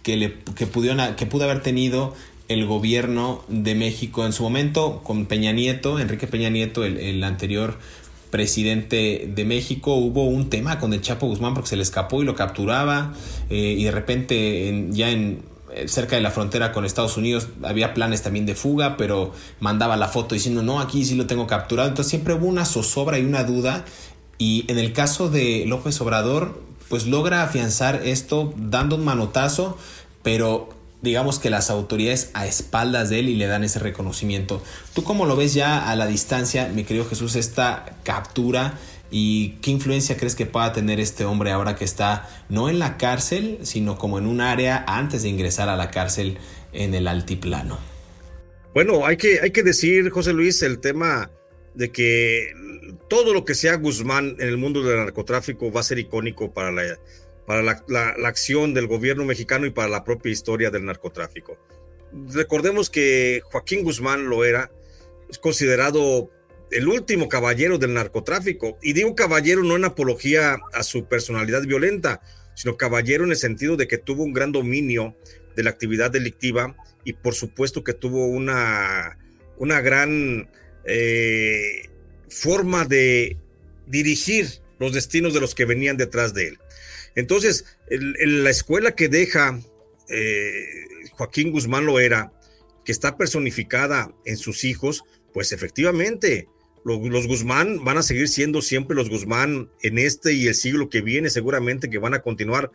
[0.02, 2.14] que, le, que, que pudo haber tenido
[2.48, 7.22] el gobierno de México en su momento con Peña Nieto, Enrique Peña Nieto, el, el
[7.22, 7.78] anterior
[8.31, 12.25] presidente de México, hubo un tema con el Chapo Guzmán porque se le escapó y
[12.25, 13.12] lo capturaba
[13.51, 15.43] eh, y de repente ya en
[15.75, 19.97] eh, cerca de la frontera con Estados Unidos había planes también de fuga, pero mandaba
[19.97, 21.88] la foto diciendo no, aquí sí lo tengo capturado.
[21.88, 23.85] Entonces siempre hubo una zozobra y una duda
[24.38, 29.77] y en el caso de López Obrador pues logra afianzar esto dando un manotazo,
[30.23, 30.71] pero
[31.02, 34.62] digamos que las autoridades a espaldas de él y le dan ese reconocimiento.
[34.94, 38.78] ¿Tú cómo lo ves ya a la distancia, mi querido Jesús, esta captura
[39.11, 42.96] y qué influencia crees que pueda tener este hombre ahora que está no en la
[42.96, 46.38] cárcel, sino como en un área antes de ingresar a la cárcel
[46.72, 47.78] en el altiplano?
[48.74, 51.30] Bueno, hay que, hay que decir, José Luis, el tema
[51.74, 52.52] de que
[53.08, 56.70] todo lo que sea Guzmán en el mundo del narcotráfico va a ser icónico para
[56.70, 56.82] la
[57.48, 61.56] para la, acción del gobierno mexicano y para la propia historia del narcotráfico.
[62.34, 64.70] Recordemos que Joaquín Guzmán lo era,
[65.30, 66.30] es considerado
[66.70, 68.76] el último caballero del narcotráfico.
[68.82, 72.20] Y digo caballero no en apología a su personalidad violenta,
[72.54, 75.16] sino caballero en el sentido de que tuvo un gran dominio
[75.56, 79.16] de la actividad delictiva y por supuesto que tuvo una,
[79.56, 80.50] una gran
[80.84, 81.88] eh,
[82.28, 83.38] forma de
[83.87, 86.58] dirigir los destinos de los que venían detrás de él.
[87.18, 89.59] Entonces, la escuela que deja
[90.09, 90.64] eh,
[91.11, 92.33] Joaquín Guzmán Loera,
[92.85, 95.02] que está personificada en sus hijos,
[95.35, 96.46] pues efectivamente,
[96.85, 101.00] los, Guzmán van a seguir siendo siempre los Guzmán en este y el siglo que
[101.00, 102.70] viene, seguramente que van a continuar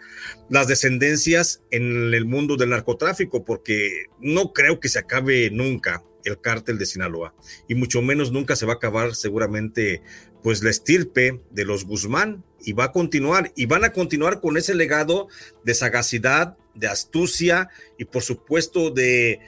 [0.50, 6.42] las descendencias en el mundo del narcotráfico, porque no creo que se acabe nunca el
[6.42, 7.34] cártel de Sinaloa,
[7.70, 10.02] y mucho menos nunca se va a acabar seguramente
[10.44, 14.58] pues la estirpe de los Guzmán y va a continuar y van a continuar con
[14.58, 15.28] ese legado
[15.64, 19.40] de sagacidad, de astucia y por supuesto de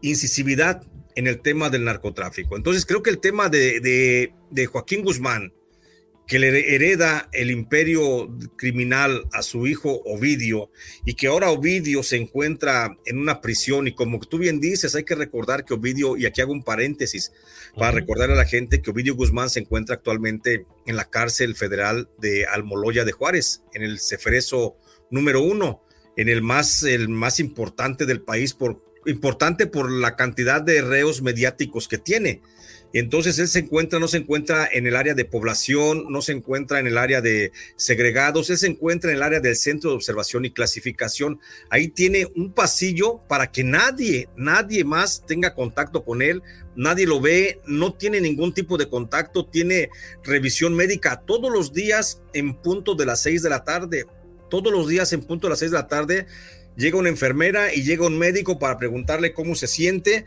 [0.00, 0.82] incisividad
[1.16, 2.56] en el tema del narcotráfico.
[2.56, 5.52] Entonces creo que el tema de, de, de Joaquín Guzmán
[6.28, 10.70] que le hereda el imperio criminal a su hijo Ovidio
[11.06, 13.88] y que ahora Ovidio se encuentra en una prisión.
[13.88, 17.32] Y como tú bien dices, hay que recordar que Ovidio, y aquí hago un paréntesis
[17.74, 22.10] para recordar a la gente que Ovidio Guzmán se encuentra actualmente en la cárcel federal
[22.18, 24.76] de Almoloya de Juárez, en el Cefreso
[25.10, 25.82] número uno,
[26.18, 31.22] en el más, el más importante del país, por, importante por la cantidad de reos
[31.22, 32.42] mediáticos que tiene
[32.92, 36.80] entonces él se encuentra, no se encuentra en el área de población, no se encuentra
[36.80, 40.46] en el área de segregados, él se encuentra en el área del centro de observación
[40.46, 41.38] y clasificación.
[41.68, 46.42] Ahí tiene un pasillo para que nadie, nadie más tenga contacto con él,
[46.76, 49.90] nadie lo ve, no tiene ningún tipo de contacto, tiene
[50.24, 54.06] revisión médica todos los días en punto de las seis de la tarde.
[54.48, 56.26] Todos los días en punto de las seis de la tarde
[56.74, 60.24] llega una enfermera y llega un médico para preguntarle cómo se siente.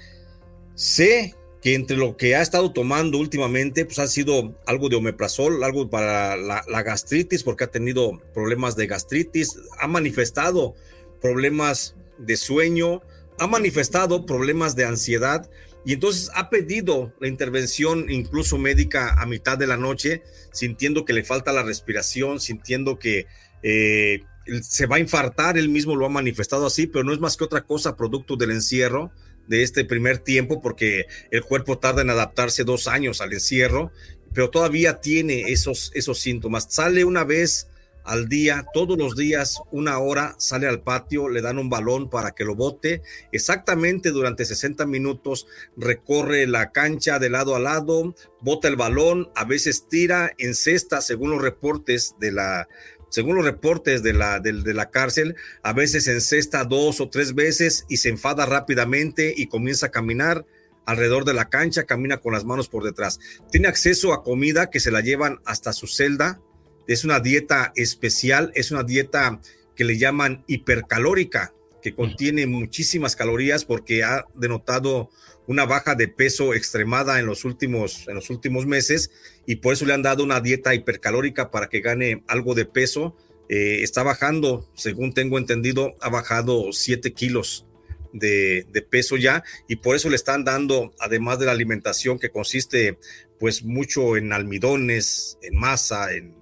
[0.76, 5.64] Sé que entre lo que ha estado tomando últimamente, pues ha sido algo de omeprazol,
[5.64, 10.74] algo para la, gastritis, porque ha tenido problemas de gastritis, ha manifestado
[11.22, 13.04] problemas de sueño,
[13.38, 15.50] ha manifestado problemas de ansiedad
[15.86, 21.14] y entonces ha pedido la intervención incluso médica a mitad de la noche, sintiendo que
[21.14, 23.28] le falta la respiración, sintiendo que
[23.62, 24.24] eh,
[24.64, 27.44] se va a infartar, él mismo lo ha manifestado así, pero no es más que
[27.44, 29.12] otra cosa producto del encierro
[29.52, 33.92] de este primer tiempo porque el cuerpo tarda en adaptarse dos años al encierro,
[34.34, 36.68] pero todavía tiene esos, esos síntomas.
[36.70, 37.68] Sale una vez
[38.06, 42.32] al día, todos los días, una hora, sale al patio, le dan un balón para
[42.32, 43.02] que lo bote.
[43.34, 49.44] Exactamente durante 60 minutos recorre la cancha de lado a lado, bota el balón, a
[49.44, 52.70] veces tira, en cesta, según los reportes de la,
[53.12, 57.86] según los reportes de la, de, la cárcel, a veces encesta dos o tres veces
[57.90, 60.46] y se enfada rápidamente y comienza a caminar
[60.86, 63.20] alrededor de la cancha, camina con las manos por detrás.
[63.52, 66.40] Tiene acceso a comida que se la llevan hasta su celda.
[66.88, 69.42] Es una dieta especial, es una dieta
[69.76, 75.10] que le llaman hipercalórica, que contiene muchísimas calorías porque ha denotado
[75.52, 79.12] una baja de peso extremada en los últimos, en los últimos meses
[79.46, 83.18] y por eso le han dado una dieta hipercalórica para que gane algo de peso.
[83.50, 87.68] Eh, está bajando, según tengo entendido, ha bajado 7 kilos
[88.14, 92.98] de, peso ya y por eso le están dando, además de la alimentación que consiste
[93.38, 96.34] pues mucho en almidones, en masa, en,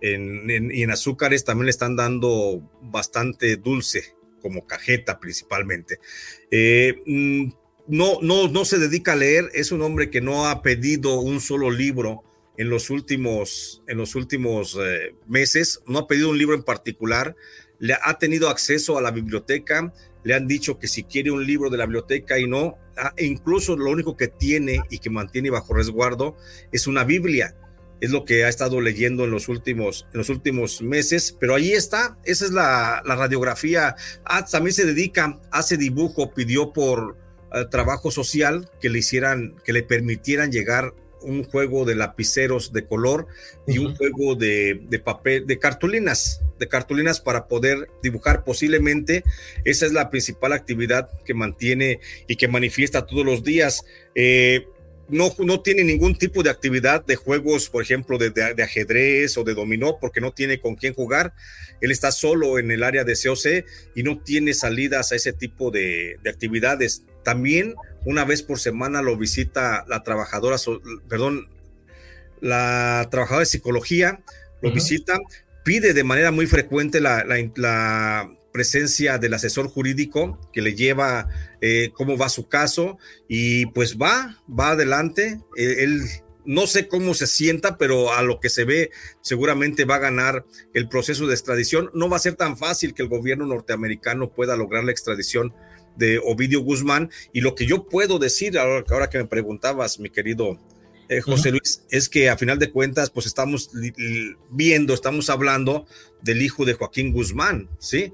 [0.00, 5.98] y en azúcares, también le están dando bastante dulce, como cajeta principalmente.
[6.50, 7.50] Eh, mm,
[7.86, 11.40] no, no, no se dedica a leer, es un hombre que no ha pedido un
[11.40, 12.24] solo libro
[12.56, 17.34] en los últimos, en los últimos eh, meses, no ha pedido un libro en particular,
[17.78, 19.92] le ha tenido acceso a la biblioteca,
[20.24, 23.24] le han dicho que si quiere un libro de la biblioteca y no, ah, e
[23.24, 26.36] incluso lo único que tiene y que mantiene bajo resguardo
[26.70, 27.56] es una Biblia.
[28.00, 31.72] Es lo que ha estado leyendo en los últimos, en los últimos meses, pero ahí
[31.72, 33.94] está, esa es la, radiografía.
[34.24, 37.16] Ah, también se dedica, hace dibujo, pidió por
[37.54, 42.84] eh, trabajo social que le hicieran, que le permitieran llegar un juego de lapiceros de
[42.84, 43.26] color
[43.66, 49.24] y un juego de, papel, de cartulinas, de cartulinas para poder dibujar posiblemente.
[49.64, 53.84] Esa es la principal actividad que mantiene y que manifiesta todos los días.
[54.14, 54.66] Eh,
[55.08, 59.44] no, no, tiene ningún tipo de actividad de juegos, por ejemplo, de, de, ajedrez o
[59.44, 61.34] de dominó, porque no tiene con quién jugar.
[61.80, 65.70] Él está solo en el área de COC y no tiene salidas a ese tipo
[65.70, 67.04] de, de actividades.
[67.22, 70.56] También una vez por semana lo visita la trabajadora,
[71.08, 71.48] perdón,
[72.40, 74.20] la trabajadora de psicología,
[74.60, 75.18] lo visita,
[75.64, 81.26] pide de manera muy frecuente la, presencia del asesor jurídico que le lleva
[81.62, 85.40] eh, cómo va su caso y pues va, va adelante.
[85.56, 86.02] E, él
[86.44, 88.90] no sé cómo se sienta, pero a lo que se ve
[89.22, 90.44] seguramente va a ganar
[90.74, 91.90] el proceso de extradición.
[91.94, 95.54] No va a ser tan fácil que el gobierno norteamericano pueda lograr la extradición
[95.96, 97.10] de Ovidio Guzmán.
[97.32, 100.58] Y lo que yo puedo decir, ahora, que me preguntabas, mi querido
[101.08, 103.70] eh, José Luis, es que a final de cuentas, pues estamos
[104.50, 105.86] viendo, estamos hablando
[106.22, 108.12] del hijo de Joaquín Guzmán, ¿sí?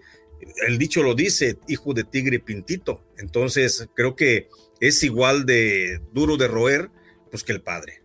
[0.66, 3.04] El dicho lo dice, hijo de tigre pintito.
[3.18, 4.48] Entonces, creo que
[4.80, 6.90] es igual de duro de roer,
[7.30, 8.02] pues que el padre.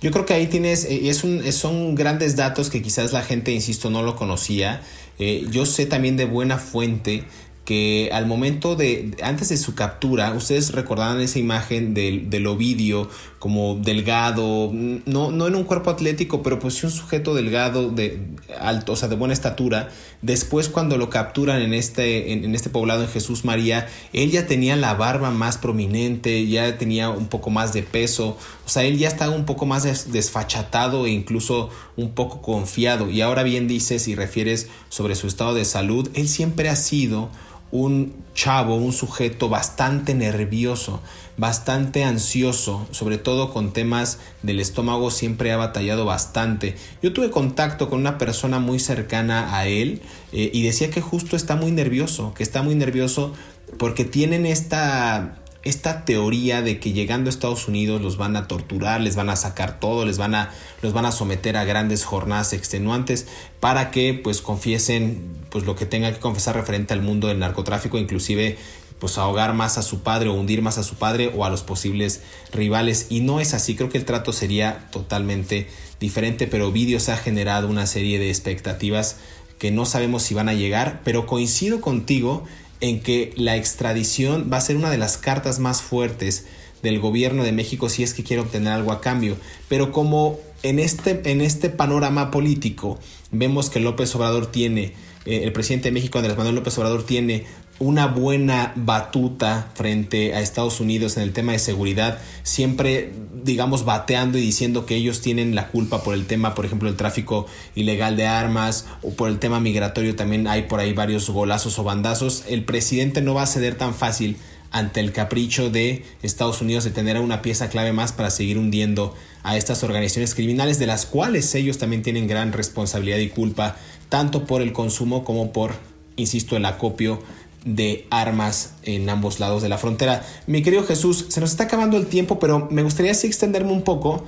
[0.00, 3.52] Yo creo que ahí tienes, eh, es un, son grandes datos que quizás la gente,
[3.52, 4.82] insisto, no lo conocía.
[5.18, 7.24] Eh, yo sé también de buena fuente
[7.66, 13.10] que al momento de, antes de su captura, ustedes recordarán esa imagen del, Ovidio
[13.40, 18.20] como delgado, no, no en un cuerpo atlético, pero pues un sujeto delgado, de
[18.60, 19.88] alto, o sea, de buena estatura.
[20.22, 24.76] Después cuando lo capturan en este, en, este poblado en Jesús María, él ya tenía
[24.76, 29.08] la barba más prominente, ya tenía un poco más de peso, o sea, él ya
[29.08, 33.10] estaba un poco más desfachatado e incluso un poco confiado.
[33.10, 37.28] Y ahora bien dices y refieres sobre su estado de salud, él siempre ha sido
[37.70, 41.00] un chavo, un sujeto bastante nervioso,
[41.36, 46.76] bastante ansioso, sobre todo con temas del estómago, siempre ha batallado bastante.
[47.02, 50.02] Yo tuve contacto con una persona muy cercana a él
[50.32, 53.32] eh, y decía que justo está muy nervioso, que está muy nervioso
[53.78, 55.38] porque tienen esta
[55.68, 59.36] esta teoría de que llegando a Estados Unidos los van a torturar, les van a
[59.36, 60.50] sacar todo, les van a,
[60.80, 63.26] los van a someter a grandes jornadas extenuantes
[63.58, 67.98] para que pues confiesen pues lo que tenga que confesar referente al mundo del narcotráfico,
[67.98, 68.58] inclusive
[69.00, 71.62] pues ahogar más a su padre o hundir más a su padre o a los
[71.62, 73.06] posibles rivales.
[73.10, 75.68] Y no es así, creo que el trato sería totalmente
[76.00, 79.16] diferente, pero Vídeos ha generado una serie de expectativas
[79.58, 82.44] que no sabemos si van a llegar, pero coincido contigo
[82.80, 86.46] en que la extradición va a ser una de las cartas más fuertes
[86.82, 89.36] del gobierno de México si es que quiere obtener algo a cambio.
[89.68, 92.98] Pero como en este, en este panorama político
[93.30, 94.92] vemos que López Obrador tiene,
[95.24, 97.44] eh, el presidente de México, Andrés Manuel López Obrador, tiene
[97.78, 103.12] una buena batuta frente a Estados Unidos en el tema de seguridad, siempre,
[103.44, 106.96] digamos, bateando y diciendo que ellos tienen la culpa por el tema, por ejemplo, el
[106.96, 111.78] tráfico ilegal de armas o por el tema migratorio, también hay por ahí varios golazos
[111.78, 112.44] o bandazos.
[112.48, 114.38] El presidente no va a ceder tan fácil
[114.70, 119.14] ante el capricho de Estados Unidos de tener una pieza clave más para seguir hundiendo
[119.42, 123.76] a estas organizaciones criminales, de las cuales ellos también tienen gran responsabilidad y culpa,
[124.08, 125.74] tanto por el consumo como por,
[126.16, 127.22] insisto, el acopio
[127.66, 130.24] de armas en ambos lados de la frontera.
[130.46, 133.82] Mi querido Jesús, se nos está acabando el tiempo, pero me gustaría así extenderme un
[133.82, 134.24] poco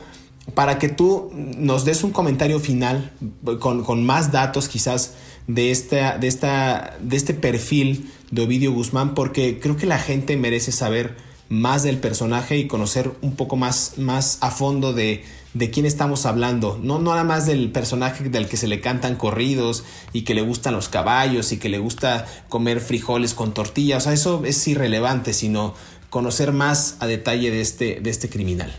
[0.54, 3.12] para que tú nos des un comentario final
[3.60, 5.14] con, más datos quizás
[5.46, 10.36] de, esta, de, esta, de este perfil de Ovidio Guzmán, porque creo que la gente
[10.36, 11.16] merece saber
[11.48, 15.22] más del personaje y conocer un poco más, más a fondo de,
[15.54, 16.78] de quién estamos hablando.
[16.82, 20.74] No, nada más del personaje del que se le cantan corridos y que le gustan
[20.74, 24.02] los caballos y que le gusta comer frijoles con tortillas.
[24.02, 25.74] O sea, eso es irrelevante, sino
[26.10, 28.72] conocer más a detalle de este, de este criminal.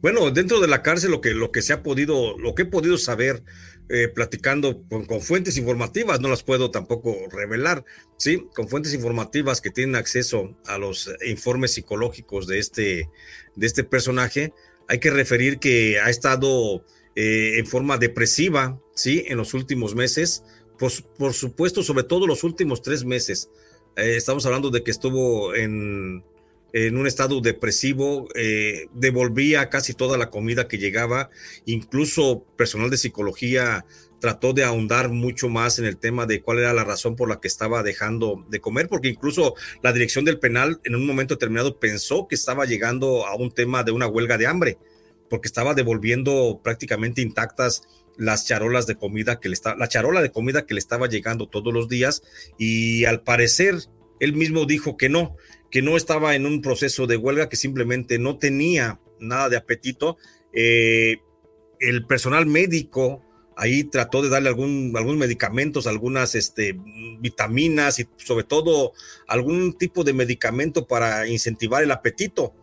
[0.00, 2.66] Bueno, dentro de la cárcel lo que, lo que se ha podido, lo que he
[2.66, 3.44] podido saber
[3.88, 7.84] eh, platicando con, con, fuentes informativas, no las puedo tampoco revelar,
[8.16, 8.48] ¿sí?
[8.54, 13.10] Con fuentes informativas que tienen acceso a los informes psicológicos de este,
[13.54, 14.52] de este personaje,
[14.88, 19.24] hay que referir que ha estado eh, en forma depresiva, ¿sí?
[19.26, 20.44] En los últimos meses,
[20.78, 23.50] por, por supuesto, sobre todo los últimos tres meses.
[23.96, 26.24] Eh, estamos hablando de que estuvo en,
[26.72, 31.30] en un estado depresivo, eh, devolvía casi toda la comida que llegaba,
[31.66, 33.84] incluso personal de psicología
[34.22, 37.40] trató de ahondar mucho más en el tema de cuál era la razón por la
[37.40, 41.80] que estaba dejando de comer, porque incluso la dirección del penal en un momento determinado
[41.80, 44.78] pensó que estaba llegando a un tema de una huelga de hambre,
[45.28, 47.82] porque estaba devolviendo prácticamente intactas
[48.16, 51.72] las charolas de comida que le la charola de comida que le estaba llegando todos
[51.72, 52.22] los días
[52.58, 53.74] y al parecer
[54.22, 55.36] él mismo dijo que no,
[55.68, 60.16] que no estaba en un proceso de huelga, que simplemente no tenía nada de apetito.
[60.52, 61.16] Eh,
[61.80, 63.24] el personal médico
[63.56, 66.78] ahí trató de darle algún, algunos medicamentos, algunas este,
[67.18, 68.92] vitaminas y sobre todo
[69.26, 72.54] algún tipo de medicamento para incentivar el apetito.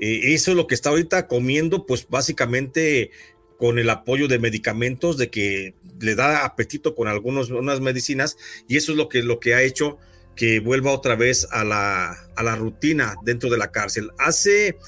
[0.00, 3.12] Eh, eso es lo que está ahorita comiendo, pues básicamente
[3.56, 8.36] con el apoyo de medicamentos, de que le da apetito con algunas unas medicinas,
[8.66, 9.98] y eso es lo que, lo que ha hecho
[10.36, 14.10] que vuelva otra vez a la, a la rutina dentro de la cárcel.
[14.18, 14.78] Hace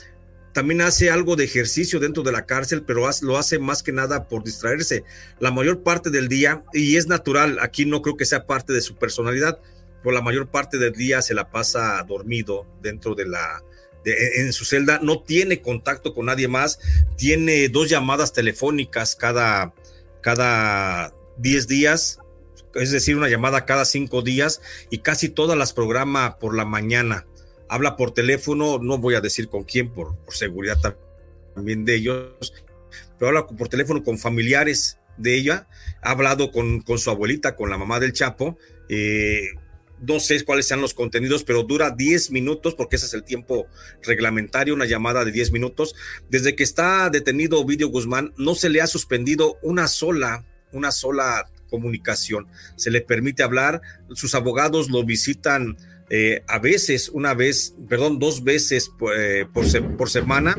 [0.56, 4.26] también hace algo de ejercicio dentro de la cárcel, pero lo hace más que nada
[4.26, 5.04] por distraerse.
[5.38, 8.80] La mayor parte del día, y es natural, aquí no creo que sea parte de
[8.80, 9.60] su personalidad,
[10.02, 13.62] pero la mayor parte del día se la pasa dormido dentro de la,
[14.06, 16.78] en su celda, no tiene contacto con nadie más,
[17.16, 19.74] tiene dos llamadas telefónicas cada,
[20.22, 22.18] cada 10 días,
[22.80, 24.60] es decir, una llamada cada cinco días
[24.90, 27.26] y casi todas las programa por la mañana.
[27.68, 30.78] Habla por teléfono, no voy a decir con quién por, seguridad
[31.54, 32.54] también de ellos,
[33.18, 35.68] pero habla por teléfono con familiares de ella,
[36.02, 38.58] ha hablado con, con su abuelita, con la mamá del Chapo,
[38.88, 39.48] eh,
[40.00, 43.66] no sé cuáles sean los contenidos, pero dura 10 minutos porque ese es el tiempo
[44.02, 45.94] reglamentario, una llamada de 10 minutos.
[46.28, 51.50] Desde que está detenido Ovidio Guzmán, no se le ha suspendido una sola, una sola
[51.66, 52.46] comunicación.
[52.76, 53.80] Se le permite hablar,
[54.14, 55.76] sus abogados lo visitan
[56.08, 60.56] eh, a veces, una vez, perdón, dos veces eh, por, por, semana.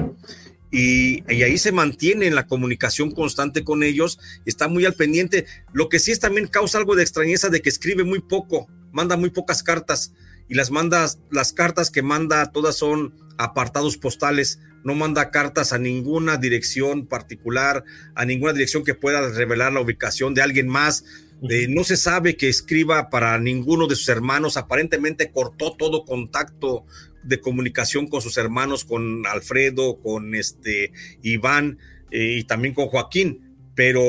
[0.72, 5.46] Y, ahí se mantiene en la comunicación constante con ellos, está muy al pendiente.
[5.72, 9.16] Lo que sí es también causa algo de extrañeza de que escribe muy poco, manda
[9.16, 10.14] muy pocas cartas
[10.50, 15.78] y las manda, las cartas que manda todas son apartados postales, no manda cartas a
[15.78, 17.84] ninguna dirección particular,
[18.16, 21.04] a ninguna dirección que pueda revelar la ubicación de alguien más
[21.42, 24.58] no se sabe que escriba para ninguno de sus hermanos.
[24.58, 26.86] Aparentemente cortó todo contacto
[27.24, 31.78] de comunicación con sus hermanos, con Alfredo, con este Iván
[32.12, 33.56] eh, y también con Joaquín.
[33.76, 34.02] Pero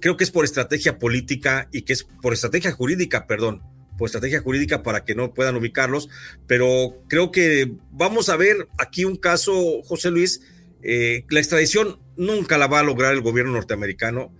[0.00, 3.62] creo que es por estrategia política y que es por estrategia jurídica, perdón,
[3.98, 6.08] por estrategia jurídica para que no puedan ubicarlos.
[6.46, 10.40] Pero creo que vamos a ver aquí un caso, José Luis.
[10.82, 14.32] Eh, la extradición nunca la va a lograr el gobierno norteamericano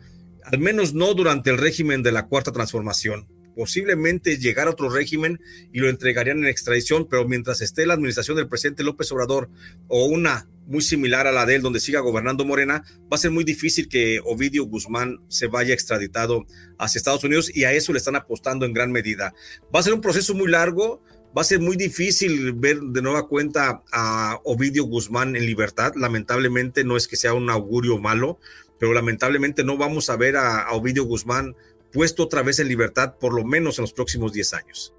[0.53, 3.27] al menos no durante el régimen de la Cuarta Transformación.
[3.59, 5.41] Posiblemente llegar a otro régimen
[5.73, 9.51] y lo entregarían en extradición, pero mientras esté la administración del presidente López Obrador
[9.89, 13.33] o una muy similar a la de él, donde siga gobernando Morena, va a ser
[13.33, 16.47] muy difícil que Ovidio Guzmán se vaya extraditado
[16.79, 19.35] hacia Estados Unidos y a eso le están apostando en gran medida.
[19.75, 21.03] Va a ser un proceso muy largo,
[21.37, 25.95] va a ser muy difícil ver de nueva cuenta a Ovidio Guzmán en libertad.
[25.97, 28.39] Lamentablemente no es que sea un augurio malo,
[28.79, 31.57] pero lamentablemente no vamos a ver a, Ovidio Guzmán
[31.93, 34.95] puesto otra vez en libertad, por lo menos en los próximos 10 años.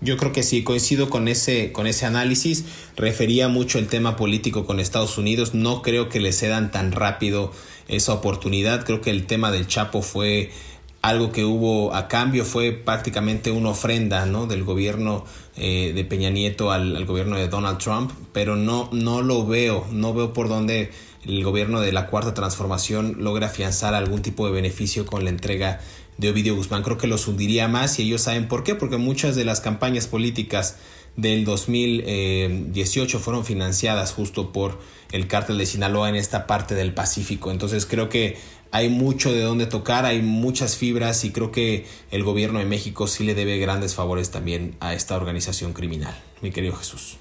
[0.00, 2.64] Yo creo que sí, coincido con ese, con ese análisis.
[2.96, 5.54] Refería mucho el tema político con Estados Unidos.
[5.54, 7.50] No creo que le cedan tan rápido
[7.88, 8.84] esa oportunidad.
[8.84, 10.50] Creo que el tema del Chapo fue
[11.06, 14.46] algo que hubo a cambio fue prácticamente una ofrenda ¿no?
[14.46, 15.24] del gobierno
[15.56, 20.14] eh, de Peña Nieto al, gobierno de Donald Trump, pero no, no lo veo, no
[20.14, 20.90] veo por dónde
[21.24, 25.80] el gobierno de la Cuarta Transformación logra afianzar algún tipo de beneficio con la entrega
[26.18, 26.82] de Ovidio Guzmán.
[26.82, 30.06] Creo que los hundiría más y ellos saben por qué, porque muchas de las campañas
[30.06, 30.76] políticas
[31.16, 34.78] del 2018 fueron financiadas justo por
[35.12, 37.50] el cártel de Sinaloa en esta parte del Pacífico.
[37.50, 38.36] Entonces creo que
[38.70, 43.06] hay mucho de donde tocar, hay muchas fibras y creo que el gobierno de México
[43.06, 47.16] sí le debe grandes favores también a esta organización criminal, mi querido Jesús.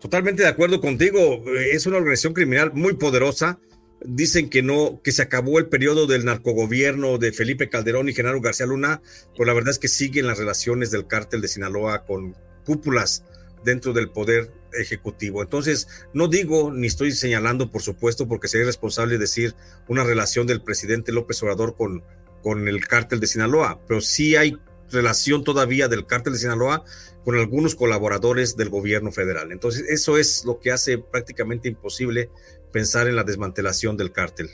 [0.00, 3.58] Totalmente de acuerdo contigo, es una organización criminal muy poderosa.
[4.04, 8.40] Dicen que no, que se acabó el periodo del narcogobierno de Felipe Calderón y Genaro
[8.40, 9.00] García Luna,
[9.32, 13.24] pero la verdad es que siguen las relaciones del cártel de Sinaloa con cúpulas
[13.64, 15.42] dentro del poder ejecutivo.
[15.42, 19.54] Entonces, no digo ni estoy señalando, por supuesto, porque sería responsable decir
[19.88, 22.04] una relación del presidente López Obrador con,
[22.42, 24.58] con el cártel de Sinaloa, pero sí hay
[24.90, 26.84] relación todavía del cártel de Sinaloa
[27.24, 29.50] con algunos colaboradores del gobierno federal.
[29.50, 32.30] Entonces, eso es lo que hace prácticamente imposible
[32.76, 34.50] pensar en la desmantelación del cártel.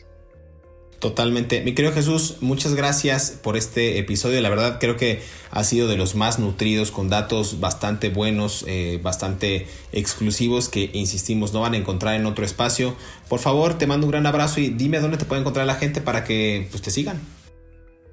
[1.00, 1.60] Totalmente.
[1.62, 4.40] Mi querido Jesús, muchas gracias por este episodio.
[4.40, 5.20] La verdad creo que
[5.50, 11.52] ha sido de los más nutridos, con datos bastante buenos, eh, bastante exclusivos que, insistimos,
[11.52, 12.94] no van a encontrar en otro espacio.
[13.28, 16.00] Por favor, te mando un gran abrazo y dime dónde te puede encontrar la gente
[16.00, 17.18] para que pues, te sigan.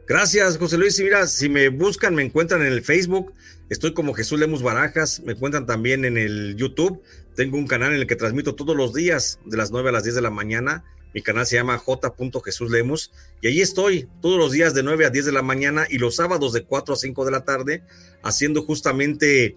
[0.08, 1.00] Gracias, José Luis.
[1.00, 3.32] Y mira, si me buscan, me encuentran en el Facebook.
[3.70, 5.20] Estoy como Jesús Lemus Barajas.
[5.20, 7.04] Me encuentran también en el YouTube.
[7.40, 10.04] Tengo un canal en el que transmito todos los días de las 9 a las
[10.04, 10.84] 10 de la mañana
[11.14, 12.14] mi canal se llama J.
[12.46, 13.12] Jesús Lemos
[13.42, 16.18] y allí estoy todos los días de 9 a 10 de la mañana y los
[16.18, 17.84] sábados de 4 a 5 de la tarde
[18.22, 19.56] haciendo justamente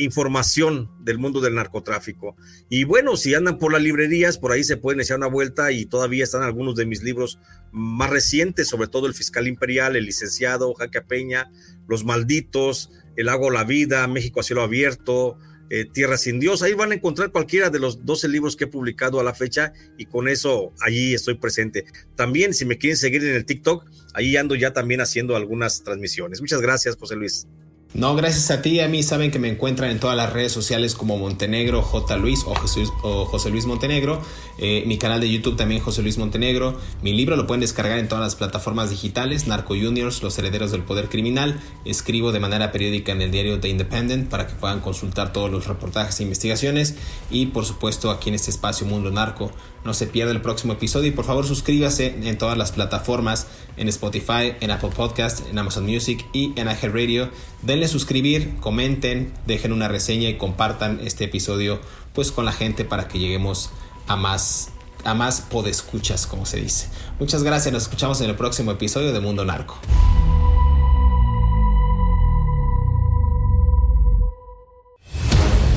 [0.00, 2.36] información del mundo del narcotráfico.
[2.68, 5.86] Y bueno, si andan por las librerías, por ahí se pueden echar una vuelta y
[5.86, 7.38] todavía están algunos de mis libros
[7.72, 11.50] más recientes, sobre todo El Fiscal Imperial, El Licenciado, Jaque Peña,
[11.88, 15.38] Los Malditos, El Hago la Vida, México a Cielo Abierto,
[15.70, 16.62] eh, Tierra sin Dios.
[16.62, 19.72] Ahí van a encontrar cualquiera de los 12 libros que he publicado a la fecha
[19.96, 21.84] y con eso allí estoy presente.
[22.14, 26.40] También si me quieren seguir en el TikTok, ahí ando ya también haciendo algunas transmisiones.
[26.40, 27.46] Muchas gracias, José Luis.
[27.94, 28.80] No, gracias a ti.
[28.80, 32.16] A mí saben que me encuentran en todas las redes sociales como Montenegro J.
[32.18, 34.20] Luis o José Luis Montenegro.
[34.58, 36.78] Eh, mi canal de YouTube también José Luis Montenegro.
[37.02, 39.46] Mi libro lo pueden descargar en todas las plataformas digitales.
[39.46, 41.58] Narco Juniors, Los Herederos del Poder Criminal.
[41.84, 45.66] Escribo de manera periódica en el diario The Independent para que puedan consultar todos los
[45.66, 46.96] reportajes e investigaciones.
[47.30, 49.52] Y por supuesto aquí en este espacio Mundo Narco.
[49.86, 53.88] No se pierda el próximo episodio y por favor suscríbase en todas las plataformas, en
[53.88, 57.30] Spotify, en Apple Podcast, en Amazon Music y en Radio.
[57.62, 61.80] Denle suscribir, comenten, dejen una reseña y compartan este episodio
[62.14, 63.70] pues con la gente para que lleguemos
[64.08, 64.72] a más
[65.04, 66.88] a más podescuchas, como se dice.
[67.20, 69.78] Muchas gracias, nos escuchamos en el próximo episodio de Mundo Narco.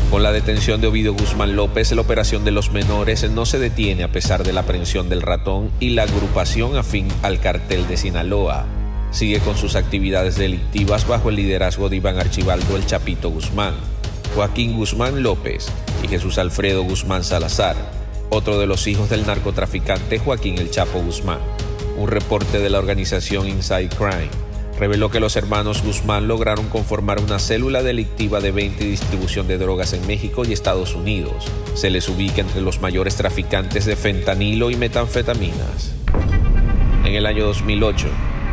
[0.09, 4.03] Con la detención de Ovidio Guzmán López, la operación de los menores no se detiene
[4.03, 8.65] a pesar de la aprehensión del ratón y la agrupación afín al cartel de Sinaloa.
[9.11, 13.75] Sigue con sus actividades delictivas bajo el liderazgo de Iván Archibaldo El Chapito Guzmán,
[14.33, 15.67] Joaquín Guzmán López
[16.03, 17.75] y Jesús Alfredo Guzmán Salazar,
[18.31, 21.39] otro de los hijos del narcotraficante Joaquín El Chapo Guzmán.
[21.97, 24.48] Un reporte de la organización Inside Crime
[24.79, 29.57] reveló que los hermanos Guzmán lograron conformar una célula delictiva de venta y distribución de
[29.57, 31.45] drogas en México y Estados Unidos.
[31.75, 35.93] Se les ubica entre los mayores traficantes de fentanilo y metanfetaminas.
[37.03, 38.07] En el año 2008,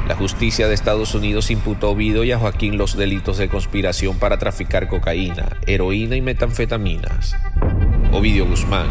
[0.09, 4.19] la justicia de Estados Unidos imputó a Ovidio y a Joaquín los delitos de conspiración
[4.19, 7.37] para traficar cocaína, heroína y metanfetaminas.
[8.13, 8.87] Ovidio Guzmán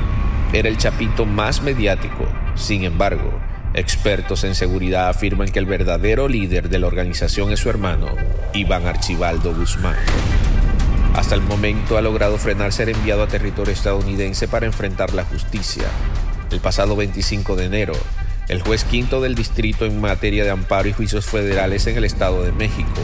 [0.53, 2.25] era el chapito más mediático,
[2.55, 3.39] sin embargo,
[3.77, 8.07] Expertos en seguridad afirman que el verdadero líder de la organización es su hermano,
[8.53, 9.97] Iván Archibaldo Guzmán.
[11.13, 15.83] Hasta el momento ha logrado frenar ser enviado a territorio estadounidense para enfrentar la justicia.
[16.51, 17.93] El pasado 25 de enero,
[18.47, 22.43] el juez quinto del distrito en materia de amparo y juicios federales en el Estado
[22.43, 23.01] de México,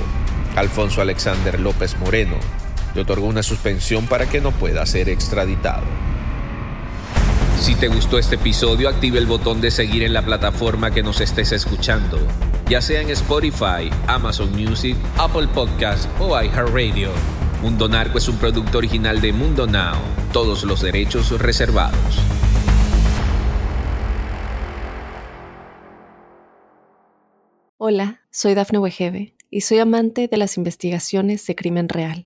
[0.55, 2.37] Alfonso Alexander López Moreno,
[2.95, 5.83] le otorgó una suspensión para que no pueda ser extraditado.
[7.61, 11.21] Si te gustó este episodio, active el botón de seguir en la plataforma que nos
[11.21, 12.17] estés escuchando,
[12.67, 17.11] ya sea en Spotify, Amazon Music, Apple Podcast o iHeartRadio.
[17.61, 19.93] Mundo Narco es un producto original de Mundo Now,
[20.33, 22.19] todos los derechos reservados.
[27.77, 32.25] Hola, soy Dafne Wegebe y soy amante de las investigaciones de crimen real.